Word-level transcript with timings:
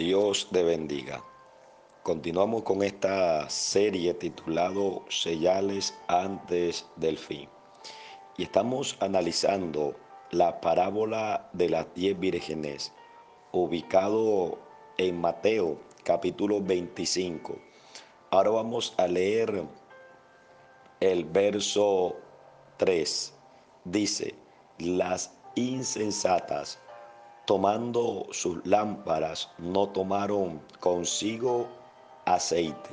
Dios 0.00 0.48
te 0.50 0.62
bendiga. 0.62 1.22
Continuamos 2.02 2.62
con 2.62 2.82
esta 2.82 3.50
serie 3.50 4.14
titulado 4.14 5.04
Señales 5.10 5.94
antes 6.08 6.86
del 6.96 7.18
fin. 7.18 7.50
Y 8.38 8.44
estamos 8.44 8.96
analizando 9.00 9.94
la 10.30 10.58
parábola 10.62 11.50
de 11.52 11.68
las 11.68 11.94
diez 11.94 12.18
vírgenes, 12.18 12.94
ubicado 13.52 14.58
en 14.96 15.20
Mateo 15.20 15.78
capítulo 16.02 16.62
25. 16.62 17.58
Ahora 18.30 18.48
vamos 18.48 18.94
a 18.96 19.06
leer 19.06 19.64
el 21.00 21.24
verso 21.26 22.16
3. 22.78 23.34
Dice, 23.84 24.34
las 24.78 25.36
insensatas 25.56 26.78
tomando 27.50 28.28
sus 28.30 28.64
lámparas, 28.64 29.50
no 29.58 29.88
tomaron 29.88 30.62
consigo 30.78 31.66
aceite, 32.24 32.90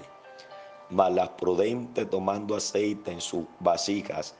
mas 0.89 1.13
las 1.13 1.29
prudentes 1.29 2.09
tomando 2.09 2.55
aceite 2.55 3.11
en 3.11 3.21
sus 3.21 3.45
vasijas, 3.59 4.33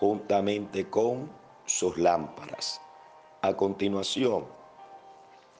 juntamente 0.00 0.90
con 0.90 1.30
sus 1.66 1.96
lámparas. 1.98 2.80
A 3.42 3.54
continuación, 3.54 4.44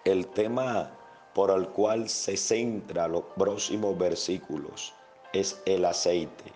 el 0.04 0.26
tema 0.26 0.90
por 1.32 1.52
el 1.52 1.68
cual 1.68 2.08
se 2.08 2.36
centra 2.36 3.06
los 3.06 3.22
próximos 3.36 3.96
versículos 3.96 4.92
es 5.32 5.62
el 5.66 5.84
aceite. 5.84 6.52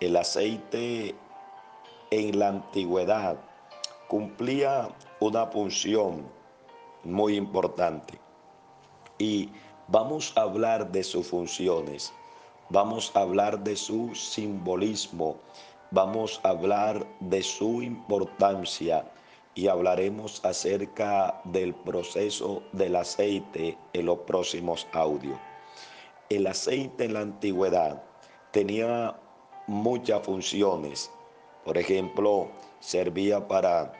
El 0.00 0.14
aceite 0.16 1.14
en 2.10 2.38
la 2.38 2.48
antigüedad 2.48 3.38
cumplía 4.06 4.90
una 5.20 5.46
función 5.46 6.36
muy 7.08 7.36
importante. 7.36 8.18
Y 9.18 9.50
vamos 9.88 10.32
a 10.36 10.42
hablar 10.42 10.92
de 10.92 11.02
sus 11.02 11.26
funciones, 11.26 12.12
vamos 12.68 13.10
a 13.14 13.20
hablar 13.20 13.64
de 13.64 13.76
su 13.76 14.14
simbolismo, 14.14 15.36
vamos 15.90 16.40
a 16.44 16.50
hablar 16.50 17.06
de 17.20 17.42
su 17.42 17.82
importancia 17.82 19.10
y 19.54 19.66
hablaremos 19.66 20.44
acerca 20.44 21.40
del 21.44 21.74
proceso 21.74 22.62
del 22.72 22.94
aceite 22.94 23.76
en 23.92 24.06
los 24.06 24.18
próximos 24.20 24.86
audios. 24.92 25.38
El 26.28 26.46
aceite 26.46 27.06
en 27.06 27.14
la 27.14 27.20
antigüedad 27.20 28.02
tenía 28.52 29.18
muchas 29.66 30.22
funciones. 30.24 31.10
Por 31.64 31.78
ejemplo, 31.78 32.48
servía 32.80 33.48
para 33.48 33.92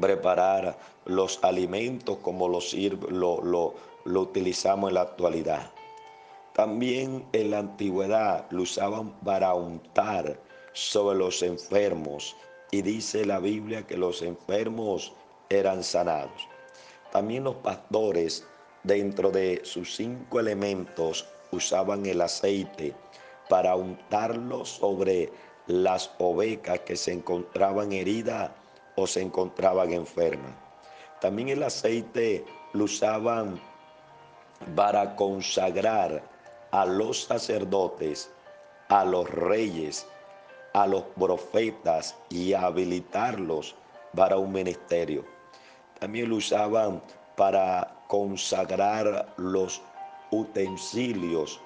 preparar 0.00 0.78
los 1.04 1.38
alimentos 1.42 2.18
como 2.18 2.48
lo, 2.48 2.60
lo, 3.10 3.74
lo 4.04 4.20
utilizamos 4.20 4.88
en 4.90 4.94
la 4.94 5.02
actualidad. 5.02 5.70
También 6.54 7.24
en 7.32 7.50
la 7.50 7.58
antigüedad 7.58 8.46
lo 8.50 8.62
usaban 8.62 9.10
para 9.20 9.54
untar 9.54 10.40
sobre 10.72 11.18
los 11.18 11.42
enfermos 11.42 12.36
y 12.70 12.82
dice 12.82 13.24
la 13.24 13.38
Biblia 13.38 13.86
que 13.86 13.96
los 13.96 14.22
enfermos 14.22 15.12
eran 15.48 15.82
sanados. 15.82 16.48
También 17.12 17.44
los 17.44 17.56
pastores 17.56 18.46
dentro 18.84 19.30
de 19.30 19.60
sus 19.64 19.96
cinco 19.96 20.40
elementos 20.40 21.26
usaban 21.50 22.06
el 22.06 22.20
aceite 22.20 22.94
para 23.48 23.74
untarlo 23.74 24.64
sobre 24.64 25.30
las 25.66 26.10
ovejas 26.18 26.80
que 26.80 26.96
se 26.96 27.12
encontraban 27.12 27.92
heridas 27.92 28.50
o 28.96 29.06
se 29.06 29.20
encontraban 29.20 29.92
enfermas. 29.92 30.52
También 31.20 31.48
el 31.50 31.62
aceite 31.62 32.44
lo 32.72 32.84
usaban 32.84 33.60
para 34.74 35.16
consagrar 35.16 36.22
a 36.70 36.86
los 36.86 37.24
sacerdotes, 37.24 38.30
a 38.88 39.04
los 39.04 39.28
reyes, 39.28 40.06
a 40.72 40.86
los 40.86 41.02
profetas 41.18 42.16
y 42.28 42.52
habilitarlos 42.52 43.74
para 44.14 44.38
un 44.38 44.52
ministerio. 44.52 45.24
También 45.98 46.28
lo 46.28 46.36
usaban 46.36 47.02
para 47.36 47.96
consagrar 48.06 49.32
los 49.36 49.82
utensilios 50.30 51.60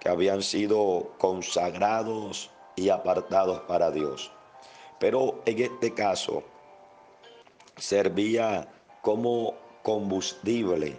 que 0.00 0.08
habían 0.08 0.42
sido 0.42 1.12
consagrados 1.18 2.50
y 2.76 2.88
apartados 2.90 3.60
para 3.60 3.90
Dios. 3.90 4.30
Pero 4.98 5.40
en 5.46 5.62
este 5.62 5.94
caso, 5.94 6.42
servía 7.78 8.68
como 9.02 9.54
combustible 9.82 10.96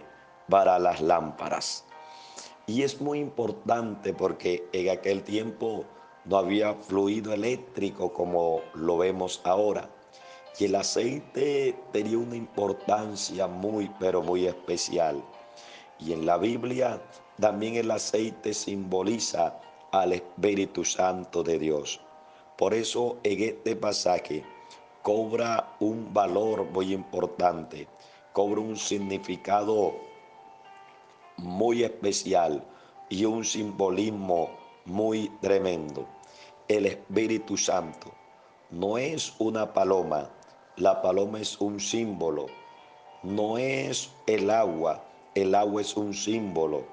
para 0.48 0.78
las 0.78 1.00
lámparas. 1.00 1.84
Y 2.66 2.82
es 2.82 3.00
muy 3.00 3.18
importante 3.18 4.12
porque 4.12 4.68
en 4.72 4.90
aquel 4.90 5.22
tiempo 5.22 5.84
no 6.24 6.36
había 6.36 6.74
fluido 6.74 7.32
eléctrico 7.32 8.12
como 8.12 8.60
lo 8.74 8.98
vemos 8.98 9.40
ahora. 9.44 9.88
Y 10.58 10.66
el 10.66 10.74
aceite 10.74 11.74
tenía 11.92 12.18
una 12.18 12.36
importancia 12.36 13.46
muy, 13.46 13.90
pero 13.98 14.22
muy 14.22 14.46
especial. 14.46 15.22
Y 15.98 16.12
en 16.12 16.26
la 16.26 16.36
Biblia 16.36 17.00
también 17.38 17.76
el 17.76 17.90
aceite 17.90 18.52
simboliza 18.52 19.58
al 19.92 20.12
Espíritu 20.12 20.84
Santo 20.84 21.42
de 21.42 21.58
Dios. 21.58 22.00
Por 22.56 22.74
eso 22.74 23.16
en 23.22 23.42
este 23.42 23.74
pasaje 23.76 24.44
cobra 25.02 25.76
un 25.80 26.12
valor 26.12 26.64
muy 26.70 26.92
importante, 26.92 27.88
cobra 28.32 28.60
un 28.60 28.76
significado 28.76 29.94
muy 31.36 31.82
especial 31.82 32.64
y 33.08 33.24
un 33.24 33.44
simbolismo 33.44 34.50
muy 34.84 35.28
tremendo. 35.40 36.06
El 36.68 36.86
Espíritu 36.86 37.56
Santo 37.56 38.12
no 38.70 38.98
es 38.98 39.34
una 39.38 39.72
paloma, 39.72 40.30
la 40.76 41.02
paloma 41.02 41.40
es 41.40 41.60
un 41.60 41.80
símbolo, 41.80 42.46
no 43.22 43.58
es 43.58 44.10
el 44.26 44.50
agua, 44.50 45.02
el 45.34 45.54
agua 45.54 45.80
es 45.80 45.96
un 45.96 46.14
símbolo. 46.14 46.84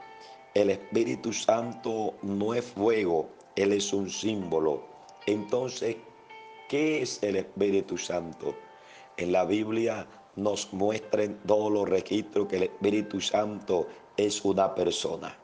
El 0.53 0.69
Espíritu 0.71 1.33
Santo 1.33 2.15
no 2.21 2.53
es 2.53 2.65
fuego, 2.65 3.29
Él 3.55 3.73
es 3.73 3.93
un 3.93 4.09
símbolo. 4.09 4.81
Entonces, 5.25 5.97
¿Qué 6.67 7.01
es 7.01 7.23
el 7.23 7.37
Espíritu 7.37 7.97
Santo? 7.97 8.53
En 9.15 9.31
la 9.31 9.45
Biblia 9.45 10.05
nos 10.35 10.73
muestran 10.73 11.39
todos 11.47 11.71
los 11.71 11.87
registros 11.87 12.49
que 12.49 12.57
el 12.57 12.63
Espíritu 12.63 13.21
Santo 13.21 13.87
es 14.17 14.43
una 14.43 14.75
persona. 14.75 15.37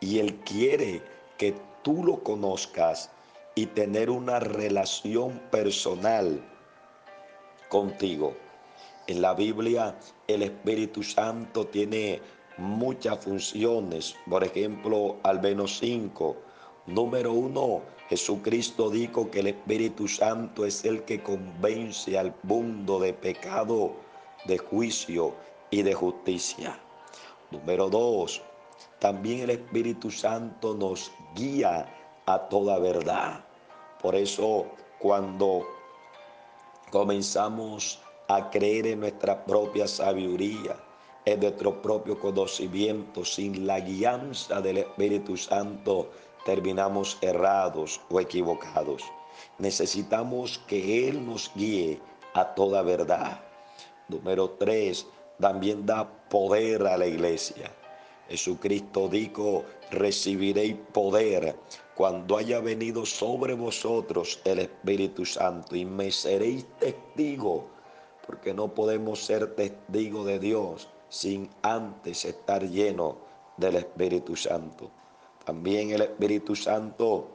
Y 0.00 0.18
Él 0.18 0.36
quiere 0.46 1.02
que 1.36 1.54
tú 1.82 2.02
lo 2.02 2.22
conozcas 2.22 3.10
y 3.54 3.66
tener 3.66 4.08
una 4.08 4.40
relación 4.40 5.42
personal 5.50 6.42
contigo. 7.68 8.34
En 9.08 9.20
la 9.20 9.34
Biblia 9.34 9.94
el 10.26 10.42
Espíritu 10.42 11.02
Santo 11.02 11.66
tiene 11.66 12.22
muchas 12.56 13.22
funciones. 13.22 14.16
Por 14.28 14.42
ejemplo, 14.42 15.16
al 15.22 15.42
menos 15.42 15.78
cinco. 15.78 16.38
Número 16.86 17.32
uno, 17.32 17.82
Jesucristo 18.08 18.90
dijo 18.90 19.28
que 19.28 19.40
el 19.40 19.48
Espíritu 19.48 20.06
Santo 20.06 20.64
es 20.64 20.84
el 20.84 21.02
que 21.02 21.20
convence 21.20 22.16
al 22.16 22.32
mundo 22.44 23.00
de 23.00 23.12
pecado, 23.12 23.92
de 24.44 24.58
juicio 24.58 25.34
y 25.70 25.82
de 25.82 25.92
justicia. 25.94 26.78
Número 27.50 27.90
dos, 27.90 28.40
también 29.00 29.40
el 29.40 29.50
Espíritu 29.50 30.12
Santo 30.12 30.74
nos 30.74 31.10
guía 31.34 31.92
a 32.26 32.38
toda 32.48 32.78
verdad. 32.78 33.44
Por 34.00 34.14
eso 34.14 34.66
cuando 35.00 35.66
comenzamos 36.92 38.00
a 38.28 38.48
creer 38.50 38.86
en 38.86 39.00
nuestra 39.00 39.44
propia 39.44 39.88
sabiduría, 39.88 40.76
en 41.24 41.40
nuestro 41.40 41.82
propio 41.82 42.18
conocimiento, 42.20 43.24
sin 43.24 43.66
la 43.66 43.80
guianza 43.80 44.60
del 44.60 44.78
Espíritu 44.78 45.36
Santo, 45.36 46.10
terminamos 46.46 47.18
errados 47.20 48.00
o 48.08 48.20
equivocados. 48.20 49.02
Necesitamos 49.58 50.60
que 50.68 51.08
Él 51.08 51.26
nos 51.26 51.50
guíe 51.56 52.00
a 52.34 52.54
toda 52.54 52.82
verdad. 52.82 53.40
Número 54.08 54.50
tres, 54.50 55.06
también 55.40 55.84
da 55.84 56.08
poder 56.30 56.86
a 56.86 56.96
la 56.96 57.06
iglesia. 57.06 57.74
Jesucristo 58.28 59.08
dijo, 59.08 59.64
recibiréis 59.90 60.76
poder 60.92 61.56
cuando 61.96 62.36
haya 62.36 62.60
venido 62.60 63.04
sobre 63.04 63.54
vosotros 63.54 64.40
el 64.44 64.60
Espíritu 64.60 65.24
Santo 65.24 65.74
y 65.74 65.84
me 65.84 66.12
seréis 66.12 66.64
testigo, 66.78 67.66
porque 68.24 68.54
no 68.54 68.72
podemos 68.72 69.24
ser 69.24 69.54
testigos 69.56 70.26
de 70.26 70.38
Dios 70.38 70.88
sin 71.08 71.50
antes 71.62 72.24
estar 72.24 72.62
lleno 72.62 73.18
del 73.56 73.76
Espíritu 73.76 74.36
Santo. 74.36 74.90
También 75.46 75.92
el 75.92 76.02
Espíritu 76.02 76.56
Santo 76.56 77.28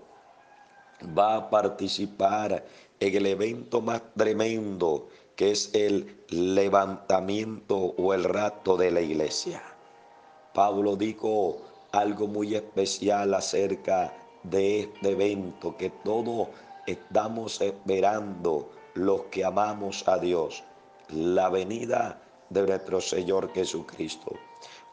va 1.17 1.37
a 1.37 1.49
participar 1.49 2.63
en 2.99 3.15
el 3.15 3.25
evento 3.25 3.81
más 3.81 4.01
tremendo 4.15 5.07
que 5.35 5.51
es 5.51 5.73
el 5.73 6.17
levantamiento 6.27 7.75
o 7.75 8.13
el 8.13 8.25
rato 8.25 8.75
de 8.75 8.91
la 8.91 9.01
iglesia. 9.01 9.63
Pablo 10.53 10.97
dijo 10.97 11.61
algo 11.93 12.27
muy 12.27 12.53
especial 12.53 13.33
acerca 13.33 14.13
de 14.43 14.81
este 14.81 15.11
evento 15.11 15.77
que 15.77 15.89
todos 16.03 16.49
estamos 16.85 17.61
esperando 17.61 18.69
los 18.93 19.21
que 19.31 19.45
amamos 19.45 20.05
a 20.07 20.17
Dios, 20.17 20.63
la 21.09 21.49
venida 21.49 22.21
de 22.49 22.67
nuestro 22.67 22.99
Señor 22.99 23.53
Jesucristo. 23.53 24.33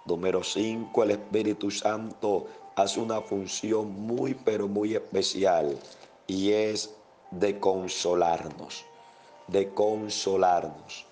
Número 0.06 0.42
5, 0.42 1.02
el 1.02 1.10
Espíritu 1.10 1.70
Santo 1.70 2.46
hace 2.78 3.00
una 3.00 3.20
función 3.20 3.90
muy 3.90 4.34
pero 4.34 4.68
muy 4.68 4.94
especial 4.94 5.76
y 6.28 6.52
es 6.52 6.94
de 7.32 7.58
consolarnos, 7.58 8.84
de 9.48 9.74
consolarnos. 9.74 11.04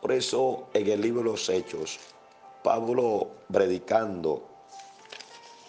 Por 0.00 0.10
eso 0.10 0.66
en 0.74 0.88
el 0.88 1.00
libro 1.00 1.20
de 1.22 1.30
los 1.30 1.48
Hechos, 1.48 2.00
Pablo 2.64 3.28
predicando, 3.52 4.42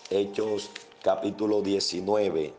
Hechos 0.10 0.72
capítulo 1.04 1.62
19, 1.62 2.52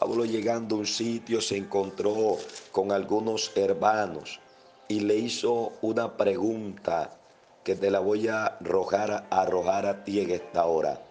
Pablo 0.00 0.24
llegando 0.24 0.76
a 0.76 0.78
un 0.78 0.86
sitio 0.86 1.42
se 1.42 1.58
encontró 1.58 2.38
con 2.72 2.90
algunos 2.90 3.52
hermanos 3.54 4.40
y 4.88 5.00
le 5.00 5.16
hizo 5.16 5.72
una 5.82 6.16
pregunta 6.16 7.18
que 7.62 7.74
te 7.74 7.90
la 7.90 8.00
voy 8.00 8.28
a 8.28 8.46
arrojar, 8.46 9.26
a 9.30 9.42
a 9.42 10.04
ti 10.04 10.20
en 10.20 10.30
esta 10.30 10.64
hora. 10.64 11.03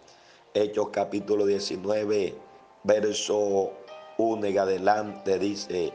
Hechos 0.55 0.89
capítulo 0.89 1.47
19, 1.47 2.35
verso 2.83 3.71
1 4.19 4.45
en 4.45 4.59
adelante 4.59 5.39
dice, 5.39 5.91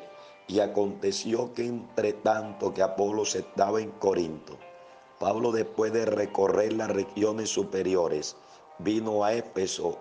y 0.49 0.59
aconteció 0.59 1.55
que 1.55 1.65
entre 1.65 2.15
tanto 2.15 2.75
que 2.75 2.83
Apolos 2.83 3.37
estaba 3.37 3.81
en 3.81 3.93
Corinto, 3.93 4.59
Pablo 5.21 5.53
después 5.53 5.93
de 5.93 6.07
recorrer 6.07 6.73
las 6.73 6.91
regiones 6.91 7.51
superiores, 7.51 8.35
vino 8.81 9.23
a 9.23 9.33
Éfeso 9.33 9.97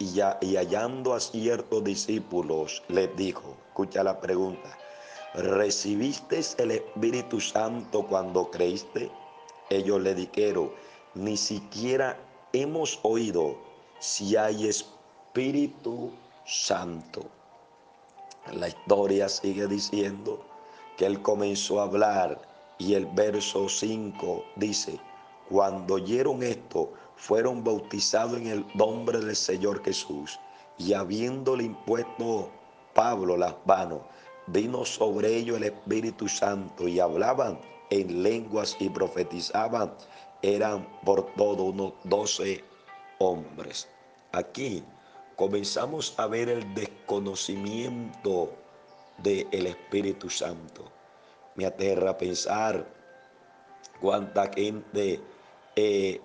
y, 0.00 0.18
y 0.40 0.56
hallando 0.56 1.14
a 1.14 1.20
ciertos 1.20 1.84
discípulos 1.84 2.82
les 2.88 3.14
dijo, 3.14 3.54
escucha 3.68 4.02
la 4.02 4.20
pregunta, 4.20 4.76
¿recibiste 5.34 6.40
el 6.58 6.72
Espíritu 6.72 7.40
Santo 7.40 8.04
cuando 8.08 8.50
creíste? 8.50 9.12
Ellos 9.70 10.00
le 10.00 10.16
dijeron, 10.16 10.72
ni 11.14 11.36
siquiera 11.36 12.18
hemos 12.52 12.98
oído 13.04 13.70
si 14.02 14.36
hay 14.36 14.66
Espíritu 14.66 16.10
Santo. 16.44 17.22
La 18.52 18.66
historia 18.66 19.28
sigue 19.28 19.68
diciendo 19.68 20.44
que 20.96 21.06
él 21.06 21.22
comenzó 21.22 21.80
a 21.80 21.84
hablar 21.84 22.42
y 22.78 22.94
el 22.94 23.06
verso 23.06 23.68
5 23.68 24.44
dice, 24.56 24.98
cuando 25.48 25.94
oyeron 25.94 26.42
esto, 26.42 26.92
fueron 27.14 27.62
bautizados 27.62 28.38
en 28.38 28.48
el 28.48 28.66
nombre 28.74 29.20
del 29.20 29.36
Señor 29.36 29.84
Jesús 29.84 30.36
y 30.78 30.94
habiéndole 30.94 31.62
impuesto 31.62 32.50
Pablo 32.94 33.36
las 33.36 33.54
manos, 33.66 34.00
vino 34.48 34.84
sobre 34.84 35.36
ellos 35.36 35.58
el 35.58 35.64
Espíritu 35.64 36.26
Santo 36.26 36.88
y 36.88 36.98
hablaban 36.98 37.60
en 37.90 38.24
lenguas 38.24 38.76
y 38.80 38.88
profetizaban. 38.88 39.92
Eran 40.42 40.88
por 41.04 41.32
todo 41.36 41.62
unos 41.62 41.92
doce 42.02 42.64
hombres. 43.22 43.88
Aquí 44.32 44.82
comenzamos 45.36 46.14
a 46.18 46.26
ver 46.26 46.48
el 46.48 46.74
desconocimiento 46.74 48.52
del 49.18 49.66
Espíritu 49.66 50.28
Santo. 50.28 50.90
Me 51.54 51.66
aterra 51.66 52.16
pensar 52.16 52.86
cuánta 54.00 54.50
gente 54.52 55.20
eh, 55.76 56.20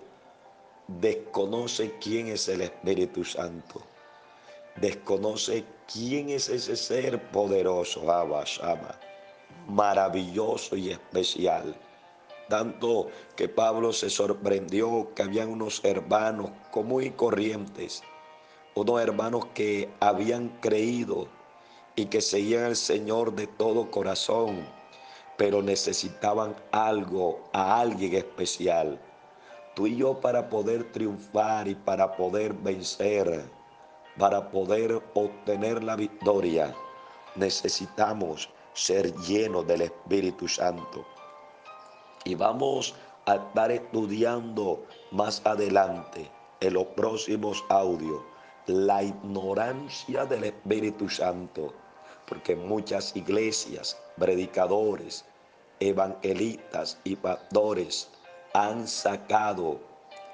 desconoce 0.88 1.92
quién 2.00 2.28
es 2.28 2.48
el 2.48 2.62
Espíritu 2.62 3.24
Santo. 3.24 3.82
Desconoce 4.76 5.64
quién 5.92 6.30
es 6.30 6.48
ese 6.48 6.76
ser 6.76 7.20
poderoso, 7.30 8.10
Abba, 8.10 8.44
maravilloso 9.66 10.76
y 10.76 10.90
especial. 10.90 11.74
Tanto 12.48 13.08
que 13.36 13.48
Pablo 13.48 13.92
se 13.92 14.10
sorprendió 14.10 15.12
que 15.14 15.22
habían 15.22 15.48
unos 15.48 15.84
hermanos 15.84 16.50
como 16.70 17.00
y 17.00 17.10
corrientes 17.10 18.02
unos 18.78 19.00
hermanos 19.00 19.46
que 19.54 19.90
habían 19.98 20.48
creído 20.60 21.26
y 21.96 22.06
que 22.06 22.20
seguían 22.20 22.64
al 22.64 22.76
Señor 22.76 23.34
de 23.34 23.48
todo 23.48 23.90
corazón, 23.90 24.64
pero 25.36 25.62
necesitaban 25.62 26.54
algo, 26.70 27.42
a 27.52 27.80
alguien 27.80 28.14
especial. 28.14 29.00
Tú 29.74 29.88
y 29.88 29.96
yo 29.96 30.20
para 30.20 30.48
poder 30.48 30.92
triunfar 30.92 31.66
y 31.66 31.74
para 31.74 32.16
poder 32.16 32.52
vencer, 32.52 33.50
para 34.16 34.48
poder 34.48 35.02
obtener 35.14 35.82
la 35.82 35.96
victoria, 35.96 36.72
necesitamos 37.34 38.48
ser 38.74 39.12
llenos 39.22 39.66
del 39.66 39.82
Espíritu 39.82 40.46
Santo. 40.46 41.04
Y 42.28 42.34
vamos 42.34 42.94
a 43.24 43.36
estar 43.36 43.72
estudiando 43.72 44.84
más 45.12 45.40
adelante 45.46 46.30
en 46.60 46.74
los 46.74 46.84
próximos 46.88 47.64
audios 47.70 48.20
la 48.66 49.02
ignorancia 49.02 50.26
del 50.26 50.44
Espíritu 50.44 51.08
Santo, 51.08 51.72
porque 52.26 52.54
muchas 52.54 53.16
iglesias, 53.16 53.96
predicadores, 54.18 55.24
evangelistas 55.80 56.98
y 57.02 57.16
pastores 57.16 58.10
han 58.52 58.86
sacado, 58.86 59.80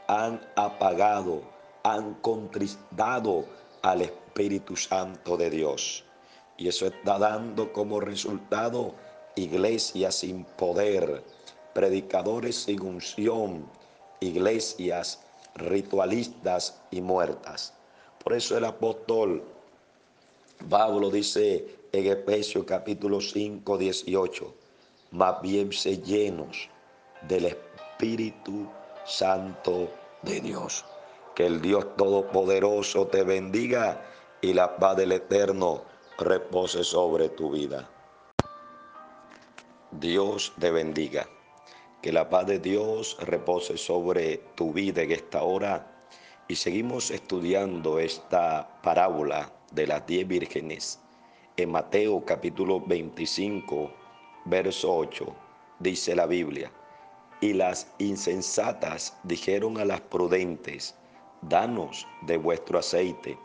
han 0.09 0.41
apagado, 0.57 1.43
han 1.85 2.15
contristado 2.15 3.45
al 3.83 4.03
Espíritu 4.03 4.75
Santo 4.75 5.37
de 5.37 5.49
Dios. 5.49 6.05
Y 6.57 6.67
eso 6.67 6.89
está 6.89 7.21
dando 7.21 7.73
como 7.73 8.01
resultado 8.01 8.97
iglesias 9.37 10.17
sin 10.17 10.45
poder, 10.45 11.23
predicadores 11.75 12.57
sin 12.57 12.81
unción, 12.83 13.69
iglesias 14.21 15.21
ritualistas 15.55 16.81
y 16.91 17.01
muertas. 17.01 17.75
Por 18.23 18.33
eso 18.33 18.57
el 18.57 18.65
apóstol 18.65 19.45
Pablo 20.69 21.11
dice 21.11 21.67
en 21.93 22.07
Efesios 22.07 22.65
capítulo 22.65 23.21
5, 23.21 23.77
18, 23.77 24.55
más 25.13 25.43
bien 25.43 25.73
se 25.73 25.99
llenos 25.99 26.69
del 27.29 27.47
Espíritu 27.47 28.67
Santo 29.05 29.91
de 30.23 30.41
Dios. 30.41 30.85
Que 31.35 31.47
el 31.47 31.61
Dios 31.61 31.97
Todopoderoso 31.97 33.09
te 33.09 33.25
bendiga 33.25 34.01
y 34.41 34.55
la 34.55 34.77
paz 34.77 34.97
del 34.97 35.13
Eterno 35.13 35.83
repose 36.19 36.85
sobre 36.85 37.29
tu 37.29 37.51
vida. 37.51 37.89
Dios 39.91 40.53
te 40.59 40.71
bendiga. 40.71 41.29
Que 42.05 42.13
la 42.13 42.29
paz 42.29 42.47
de 42.47 42.59
Dios 42.59 43.17
repose 43.19 43.79
sobre 43.79 44.37
tu 44.57 44.75
vida 44.75 45.01
en 45.01 45.11
esta 45.11 45.43
hora 45.43 45.91
y 46.47 46.55
seguimos 46.55 47.11
estudiando 47.11 47.99
esta 47.99 48.79
parábola 48.83 49.51
de 49.73 49.87
las 49.87 50.07
diez 50.07 50.29
vírgenes. 50.29 51.01
En 51.57 51.71
Mateo 51.73 52.23
capítulo 52.27 52.79
25, 52.79 53.91
verso 54.45 54.95
8, 54.95 55.35
dice 55.79 56.15
la 56.15 56.27
Biblia, 56.27 56.71
y 57.41 57.55
las 57.55 57.91
insensatas 57.97 59.17
dijeron 59.23 59.79
a 59.79 59.87
las 59.87 60.03
prudentes, 60.03 60.95
danos 61.41 62.07
de 62.27 62.37
vuestro 62.37 62.81
aceite, 62.81 63.39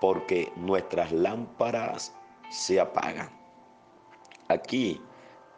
porque 0.00 0.52
nuestras 0.56 1.12
lámparas 1.12 2.12
se 2.50 2.80
apagan. 2.80 3.30
Aquí 4.48 5.00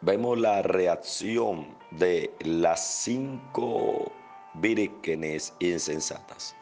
vemos 0.05 0.37
la 0.37 0.61
reacción 0.61 1.65
de 1.91 2.29
las 2.41 2.85
cinco 2.85 4.11
vírgenes 4.55 5.53
insensatas. 5.59 6.55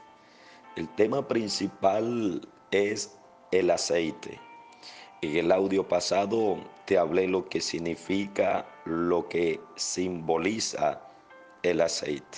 El 0.75 0.87
tema 0.89 1.27
principal 1.27 2.47
es 2.69 3.17
el 3.51 3.71
aceite. 3.71 4.39
En 5.23 5.35
el 5.37 5.51
audio 5.51 5.87
pasado 5.87 6.57
te 6.85 6.99
hablé 6.99 7.27
lo 7.27 7.49
que 7.49 7.61
significa, 7.61 8.67
lo 8.85 9.27
que 9.27 9.59
simboliza 9.75 11.01
el 11.63 11.81
aceite. 11.81 12.37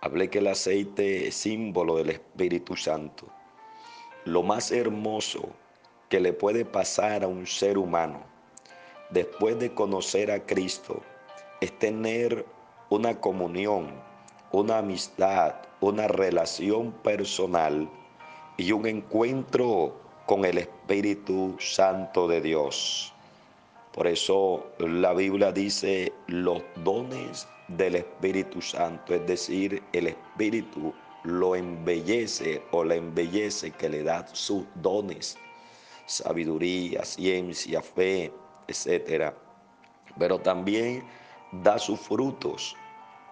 Hablé 0.00 0.30
que 0.30 0.38
el 0.38 0.48
aceite 0.48 1.28
es 1.28 1.36
símbolo 1.36 1.98
del 1.98 2.10
Espíritu 2.10 2.74
Santo. 2.76 3.28
Lo 4.24 4.42
más 4.42 4.72
hermoso 4.72 5.48
que 6.08 6.18
le 6.18 6.32
puede 6.32 6.64
pasar 6.64 7.22
a 7.22 7.28
un 7.28 7.46
ser 7.46 7.78
humano 7.78 8.35
después 9.10 9.58
de 9.58 9.72
conocer 9.72 10.30
a 10.30 10.44
Cristo 10.44 11.02
es 11.60 11.78
tener 11.78 12.44
una 12.90 13.20
comunión, 13.20 13.90
una 14.52 14.78
amistad, 14.78 15.54
una 15.80 16.08
relación 16.08 16.92
personal 16.92 17.88
y 18.56 18.72
un 18.72 18.86
encuentro 18.86 19.94
con 20.26 20.44
el 20.44 20.58
Espíritu 20.58 21.56
Santo 21.58 22.26
de 22.28 22.40
Dios. 22.40 23.12
Por 23.92 24.06
eso 24.06 24.66
la 24.78 25.14
Biblia 25.14 25.52
dice 25.52 26.12
los 26.26 26.62
dones 26.84 27.48
del 27.68 27.96
Espíritu 27.96 28.60
Santo, 28.60 29.14
es 29.14 29.26
decir, 29.26 29.82
el 29.92 30.08
Espíritu 30.08 30.92
lo 31.24 31.56
embellece 31.56 32.62
o 32.70 32.84
le 32.84 32.96
embellece 32.96 33.70
que 33.72 33.88
le 33.88 34.02
da 34.02 34.26
sus 34.32 34.64
dones, 34.76 35.36
sabiduría, 36.06 37.04
ciencia, 37.04 37.82
fe, 37.82 38.32
etc. 38.68 39.32
Pero 40.18 40.40
también 40.40 41.04
da 41.52 41.78
sus 41.78 42.00
frutos, 42.00 42.76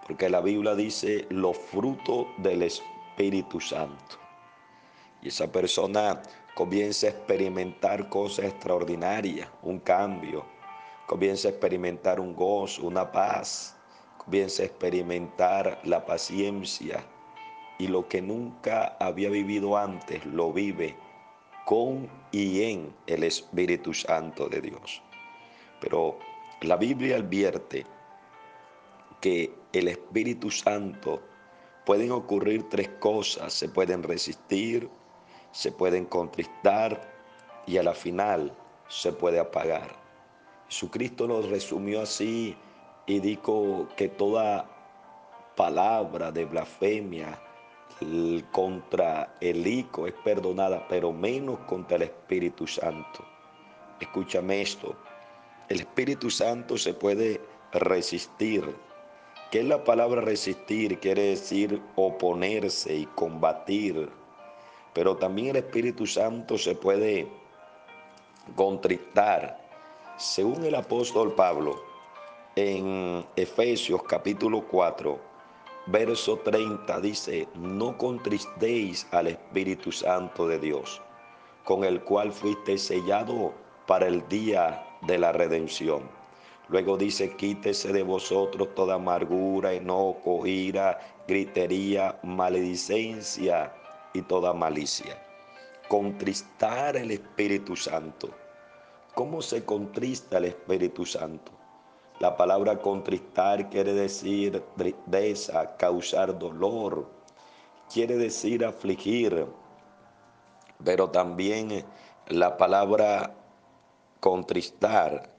porque 0.05 0.29
la 0.29 0.41
Biblia 0.41 0.75
dice 0.75 1.25
los 1.29 1.57
frutos 1.57 2.27
del 2.37 2.63
Espíritu 2.63 3.59
Santo. 3.59 4.17
Y 5.21 5.29
esa 5.29 5.51
persona 5.51 6.21
comienza 6.53 7.07
a 7.07 7.09
experimentar 7.11 8.09
cosas 8.09 8.45
extraordinarias, 8.45 9.49
un 9.61 9.79
cambio, 9.79 10.45
comienza 11.07 11.47
a 11.47 11.51
experimentar 11.51 12.19
un 12.19 12.35
gozo, 12.35 12.85
una 12.85 13.11
paz, 13.11 13.75
comienza 14.17 14.63
a 14.63 14.65
experimentar 14.65 15.79
la 15.83 16.05
paciencia 16.05 17.03
y 17.77 17.87
lo 17.87 18.07
que 18.07 18.21
nunca 18.21 18.95
había 18.99 19.29
vivido 19.29 19.77
antes 19.77 20.25
lo 20.25 20.53
vive 20.53 20.95
con 21.65 22.09
y 22.31 22.63
en 22.63 22.95
el 23.07 23.23
Espíritu 23.23 23.93
Santo 23.93 24.47
de 24.47 24.61
Dios. 24.61 25.01
Pero 25.85 26.17
la 26.61 26.77
Biblia 26.77 27.17
advierte 27.17 27.85
que 29.21 29.53
el 29.71 29.87
Espíritu 29.87 30.49
Santo 30.49 31.21
pueden 31.85 32.11
ocurrir 32.11 32.67
tres 32.69 32.89
cosas, 32.99 33.53
se 33.53 33.69
pueden 33.69 34.01
resistir, 34.01 34.89
se 35.51 35.71
pueden 35.71 36.05
contristar 36.05 36.99
y 37.67 37.77
a 37.77 37.83
la 37.83 37.93
final 37.93 38.51
se 38.87 39.11
puede 39.11 39.39
apagar. 39.39 39.95
Jesucristo 40.69 41.27
lo 41.27 41.43
resumió 41.43 42.01
así 42.01 42.57
y 43.05 43.19
dijo 43.19 43.87
que 43.95 44.09
toda 44.09 44.65
palabra 45.55 46.31
de 46.31 46.45
blasfemia 46.45 47.39
contra 48.51 49.35
el 49.39 49.67
Hijo 49.67 50.07
es 50.07 50.13
perdonada, 50.23 50.87
pero 50.87 51.13
menos 51.13 51.59
contra 51.67 51.97
el 51.97 52.01
Espíritu 52.01 52.65
Santo. 52.65 53.23
Escúchame 53.99 54.63
esto, 54.63 54.95
el 55.69 55.79
Espíritu 55.79 56.29
Santo 56.29 56.77
se 56.77 56.93
puede 56.93 57.41
resistir. 57.71 58.75
¿Qué 59.51 59.59
es 59.61 59.65
la 59.65 59.83
palabra 59.83 60.21
resistir? 60.21 60.99
Quiere 60.99 61.23
decir 61.23 61.81
oponerse 61.95 62.95
y 62.95 63.05
combatir. 63.07 64.09
Pero 64.93 65.17
también 65.17 65.49
el 65.49 65.57
Espíritu 65.57 66.05
Santo 66.05 66.57
se 66.57 66.75
puede 66.75 67.27
contristar. 68.55 69.59
Según 70.17 70.63
el 70.65 70.75
apóstol 70.75 71.33
Pablo, 71.33 71.81
en 72.55 73.25
Efesios 73.35 74.03
capítulo 74.03 74.65
4, 74.67 75.19
verso 75.87 76.37
30 76.37 77.01
dice, 77.01 77.47
no 77.55 77.97
contristéis 77.97 79.07
al 79.11 79.27
Espíritu 79.27 79.91
Santo 79.91 80.47
de 80.47 80.59
Dios, 80.59 81.01
con 81.65 81.83
el 81.83 82.01
cual 82.03 82.31
fuiste 82.31 82.77
sellado 82.77 83.53
para 83.87 84.07
el 84.07 84.25
día 84.29 84.85
de 85.07 85.17
la 85.17 85.31
redención. 85.31 86.09
Luego 86.67 86.97
dice, 86.97 87.35
quítese 87.35 87.93
de 87.93 88.03
vosotros 88.03 88.73
toda 88.73 88.95
amargura, 88.95 89.73
enojo, 89.73 90.45
ira, 90.47 90.99
gritería, 91.27 92.19
maledicencia 92.23 93.71
y 94.13 94.21
toda 94.23 94.53
malicia. 94.53 95.21
Contristar 95.87 96.97
el 96.97 97.11
Espíritu 97.11 97.75
Santo. 97.75 98.29
¿Cómo 99.13 99.41
se 99.41 99.63
contrista 99.63 100.39
el 100.39 100.45
Espíritu 100.45 101.05
Santo? 101.05 101.51
La 102.19 102.35
palabra 102.35 102.77
contristar 102.77 103.69
quiere 103.69 103.93
decir 103.93 104.63
tristeza, 104.75 105.75
causar 105.77 106.37
dolor, 106.39 107.07
quiere 107.93 108.15
decir 108.17 108.65
afligir, 108.65 109.45
pero 110.83 111.09
también 111.09 111.85
la 112.27 112.57
palabra 112.57 113.35
contristar 114.25 115.29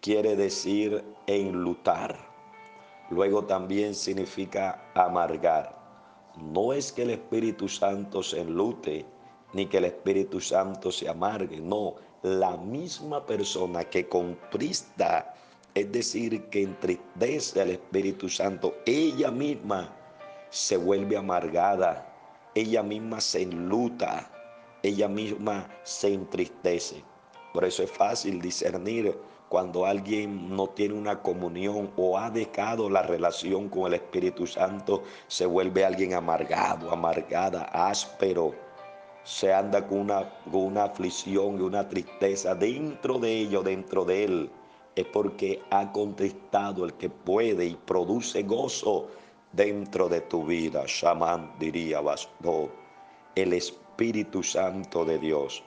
quiere 0.00 0.34
decir 0.34 1.04
enlutar. 1.28 2.18
Luego 3.08 3.44
también 3.44 3.94
significa 3.94 4.82
amargar. 4.94 5.78
No 6.36 6.72
es 6.72 6.90
que 6.90 7.02
el 7.02 7.10
Espíritu 7.10 7.68
Santo 7.68 8.20
se 8.20 8.40
enlute, 8.40 9.06
ni 9.52 9.66
que 9.66 9.78
el 9.78 9.84
Espíritu 9.84 10.40
Santo 10.40 10.90
se 10.90 11.08
amargue, 11.08 11.60
no, 11.60 11.94
la 12.22 12.56
misma 12.56 13.24
persona 13.24 13.84
que 13.84 14.08
contrista 14.08 15.36
es 15.74 15.92
decir, 15.92 16.42
que 16.50 16.62
entristece 16.64 17.60
al 17.60 17.70
Espíritu 17.70 18.28
Santo, 18.28 18.74
ella 18.86 19.30
misma 19.30 19.94
se 20.50 20.76
vuelve 20.76 21.16
amargada, 21.16 22.12
ella 22.56 22.82
misma 22.82 23.20
se 23.20 23.42
enluta, 23.42 24.28
ella 24.82 25.06
misma 25.06 25.68
se 25.84 26.12
entristece. 26.12 27.04
Por 27.52 27.64
eso 27.64 27.82
es 27.82 27.90
fácil 27.90 28.40
discernir 28.40 29.16
cuando 29.48 29.84
alguien 29.84 30.54
no 30.56 30.68
tiene 30.68 30.94
una 30.94 31.20
comunión 31.20 31.90
o 31.96 32.18
ha 32.18 32.30
dejado 32.30 32.88
la 32.88 33.02
relación 33.02 33.68
con 33.68 33.86
el 33.86 33.94
Espíritu 33.94 34.46
Santo, 34.46 35.02
se 35.26 35.44
vuelve 35.44 35.84
alguien 35.84 36.14
amargado, 36.14 36.90
amargada, 36.90 37.64
áspero. 37.64 38.54
Se 39.24 39.52
anda 39.52 39.86
con 39.86 40.00
una, 40.00 40.28
con 40.50 40.62
una 40.62 40.84
aflicción 40.84 41.58
y 41.58 41.60
una 41.60 41.86
tristeza 41.88 42.54
dentro 42.54 43.18
de 43.18 43.30
ello, 43.30 43.62
dentro 43.62 44.04
de 44.04 44.24
él 44.24 44.50
es 44.94 45.06
porque 45.06 45.62
ha 45.70 45.90
contestado 45.92 46.84
el 46.84 46.94
que 46.94 47.08
puede 47.08 47.64
y 47.64 47.74
produce 47.74 48.42
gozo 48.42 49.08
dentro 49.52 50.08
de 50.08 50.20
tu 50.22 50.44
vida. 50.44 50.84
Shaman 50.86 51.52
diría 51.58 52.00
Basto, 52.00 52.70
el 53.34 53.52
Espíritu 53.54 54.42
Santo 54.42 55.04
de 55.04 55.18
Dios. 55.18 55.62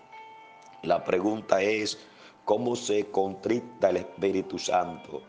La 0.84 1.04
pregunta 1.04 1.62
es, 1.62 1.98
¿cómo 2.44 2.76
se 2.76 3.08
contrista 3.08 3.90
el 3.90 3.98
Espíritu 3.98 4.60
Santo? 4.60 5.22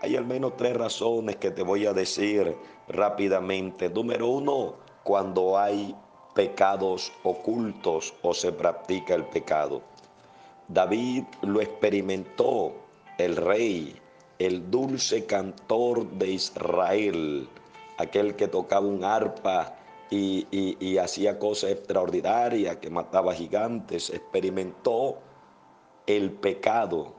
Hay 0.00 0.16
al 0.16 0.26
menos 0.26 0.56
tres 0.56 0.76
razones 0.76 1.36
que 1.36 1.50
te 1.50 1.62
voy 1.62 1.86
a 1.86 1.92
decir 1.92 2.56
rápidamente. 2.88 3.88
Número 3.88 4.28
uno, 4.28 4.74
cuando 5.02 5.58
hay 5.58 5.94
pecados 6.34 7.12
ocultos 7.22 8.14
o 8.22 8.34
se 8.34 8.52
practica 8.52 9.14
el 9.14 9.24
pecado. 9.24 9.82
David 10.68 11.24
lo 11.42 11.60
experimentó 11.60 12.74
el 13.18 13.36
rey, 13.36 13.96
el 14.38 14.70
dulce 14.70 15.24
cantor 15.24 16.10
de 16.10 16.32
Israel, 16.32 17.48
aquel 17.98 18.36
que 18.36 18.48
tocaba 18.48 18.86
un 18.86 19.04
arpa 19.04 19.76
y, 20.10 20.98
hacía 20.98 21.38
cosas 21.38 21.70
extraordinarias, 21.72 22.76
que 22.76 22.90
mataba 22.90 23.34
gigantes, 23.34 24.10
experimentó 24.10 25.18
el 26.06 26.30
pecado 26.30 27.14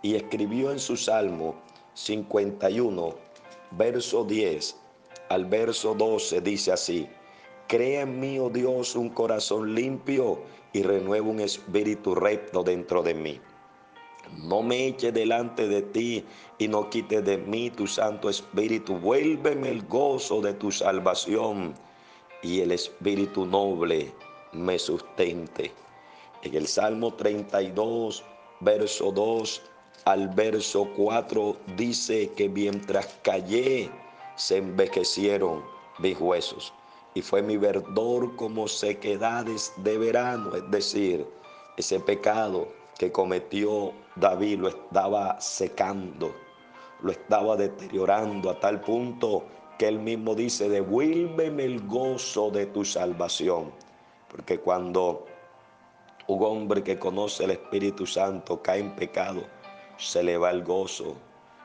y 0.00 0.14
escribió 0.14 0.70
en 0.72 0.78
su 0.78 0.96
Salmo 0.96 1.56
51, 1.94 3.14
verso 3.72 4.24
10 4.24 4.76
al 5.28 5.46
verso 5.46 5.94
12, 5.94 6.40
dice 6.40 6.72
así, 6.72 7.08
Crea 7.68 8.02
en 8.02 8.20
mí, 8.20 8.38
oh 8.38 8.50
Dios, 8.50 8.96
un 8.96 9.08
corazón 9.08 9.74
limpio 9.74 10.42
y 10.74 10.82
renueva 10.82 11.28
un 11.28 11.40
espíritu 11.40 12.14
recto 12.14 12.62
dentro 12.62 13.02
de 13.02 13.14
mí. 13.14 13.40
No 14.36 14.62
me 14.62 14.86
eche 14.86 15.10
delante 15.10 15.68
de 15.68 15.82
ti 15.82 16.24
y 16.58 16.68
no 16.68 16.90
quite 16.90 17.22
de 17.22 17.38
mí 17.38 17.70
tu 17.70 17.86
Santo 17.86 18.28
Espíritu. 18.28 18.96
Vuélveme 18.96 19.70
el 19.70 19.86
gozo 19.86 20.40
de 20.40 20.54
tu 20.54 20.70
salvación 20.70 21.74
y 22.42 22.60
el 22.60 22.72
Espíritu 22.72 23.46
noble 23.46 24.12
me 24.52 24.78
sustente. 24.78 25.72
En 26.42 26.54
el 26.54 26.66
Salmo 26.66 27.14
32, 27.14 28.24
verso 28.60 29.12
2 29.12 29.62
al 30.04 30.28
verso 30.28 30.88
4 30.96 31.56
dice 31.76 32.30
que 32.36 32.48
mientras 32.48 33.06
callé 33.22 33.90
se 34.34 34.56
envejecieron 34.56 35.62
mis 35.98 36.18
huesos 36.18 36.72
y 37.14 37.22
fue 37.22 37.42
mi 37.42 37.56
verdor 37.56 38.34
como 38.36 38.66
sequedades 38.66 39.72
de 39.76 39.98
verano, 39.98 40.56
es 40.56 40.70
decir, 40.70 41.26
ese 41.76 42.00
pecado 42.00 42.68
que 42.98 43.12
cometió 43.12 43.92
David 44.16 44.60
lo 44.60 44.68
estaba 44.68 45.40
secando, 45.40 46.34
lo 47.00 47.12
estaba 47.12 47.56
deteriorando 47.56 48.50
a 48.50 48.58
tal 48.58 48.80
punto 48.80 49.44
que 49.78 49.88
él 49.88 49.98
mismo 49.98 50.34
dice, 50.34 50.68
devuélveme 50.68 51.64
el 51.64 51.86
gozo 51.86 52.50
de 52.50 52.66
tu 52.66 52.84
salvación. 52.84 53.72
Porque 54.28 54.58
cuando 54.58 55.26
un 56.26 56.42
hombre 56.42 56.82
que 56.82 56.98
conoce 56.98 57.44
el 57.44 57.52
Espíritu 57.52 58.06
Santo 58.06 58.62
cae 58.62 58.80
en 58.80 58.94
pecado, 58.94 59.42
se 59.96 60.22
le 60.22 60.36
va 60.36 60.50
el 60.50 60.64
gozo, 60.64 61.16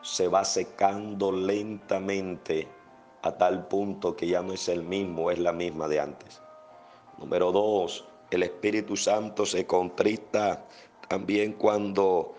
se 0.01 0.27
va 0.27 0.43
secando 0.43 1.31
lentamente 1.31 2.67
a 3.21 3.31
tal 3.31 3.67
punto 3.67 4.15
que 4.15 4.27
ya 4.27 4.41
no 4.41 4.53
es 4.53 4.67
el 4.69 4.83
mismo, 4.83 5.31
es 5.31 5.39
la 5.39 5.51
misma 5.51 5.87
de 5.87 5.99
antes. 5.99 6.41
Número 7.17 7.51
dos, 7.51 8.05
el 8.29 8.43
Espíritu 8.43 8.95
Santo 8.95 9.45
se 9.45 9.65
contrista 9.65 10.65
también 11.07 11.53
cuando, 11.53 12.35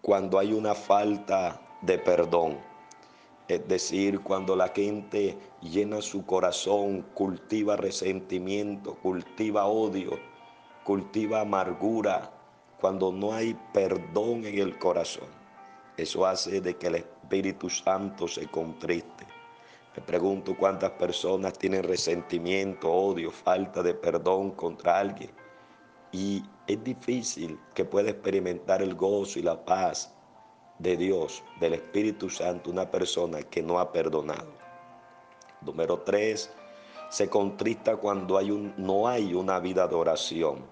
cuando 0.00 0.38
hay 0.38 0.52
una 0.52 0.74
falta 0.74 1.60
de 1.82 1.98
perdón. 1.98 2.71
Es 3.52 3.68
decir, 3.68 4.20
cuando 4.20 4.56
la 4.56 4.68
gente 4.68 5.36
llena 5.60 6.00
su 6.00 6.24
corazón, 6.24 7.02
cultiva 7.12 7.76
resentimiento, 7.76 8.94
cultiva 8.94 9.66
odio, 9.66 10.18
cultiva 10.84 11.42
amargura, 11.42 12.32
cuando 12.80 13.12
no 13.12 13.34
hay 13.34 13.54
perdón 13.74 14.46
en 14.46 14.58
el 14.58 14.78
corazón. 14.78 15.28
Eso 15.98 16.24
hace 16.24 16.62
de 16.62 16.78
que 16.78 16.86
el 16.86 16.94
Espíritu 16.94 17.68
Santo 17.68 18.26
se 18.26 18.46
contriste. 18.46 19.26
Me 19.94 20.02
pregunto 20.02 20.56
cuántas 20.56 20.92
personas 20.92 21.52
tienen 21.58 21.82
resentimiento, 21.82 22.90
odio, 22.90 23.30
falta 23.30 23.82
de 23.82 23.92
perdón 23.92 24.52
contra 24.52 24.98
alguien. 24.98 25.30
Y 26.10 26.42
es 26.66 26.82
difícil 26.82 27.58
que 27.74 27.84
pueda 27.84 28.08
experimentar 28.08 28.80
el 28.80 28.94
gozo 28.94 29.38
y 29.38 29.42
la 29.42 29.62
paz 29.62 30.10
de 30.82 30.96
Dios, 30.96 31.44
del 31.60 31.74
Espíritu 31.74 32.28
Santo, 32.28 32.70
una 32.70 32.90
persona 32.90 33.42
que 33.42 33.62
no 33.62 33.78
ha 33.78 33.92
perdonado. 33.92 34.52
Número 35.60 36.00
tres, 36.00 36.52
se 37.08 37.28
contrista 37.28 37.96
cuando 37.96 38.36
hay 38.36 38.50
un, 38.50 38.74
no 38.76 39.06
hay 39.06 39.32
una 39.32 39.60
vida 39.60 39.86
de 39.86 39.94
oración, 39.94 40.64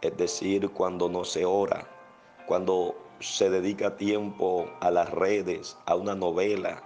es 0.00 0.16
decir, 0.16 0.70
cuando 0.70 1.08
no 1.08 1.24
se 1.24 1.44
ora, 1.44 1.88
cuando 2.46 2.94
se 3.18 3.50
dedica 3.50 3.96
tiempo 3.96 4.70
a 4.80 4.92
las 4.92 5.10
redes, 5.10 5.76
a 5.86 5.96
una 5.96 6.14
novela, 6.14 6.82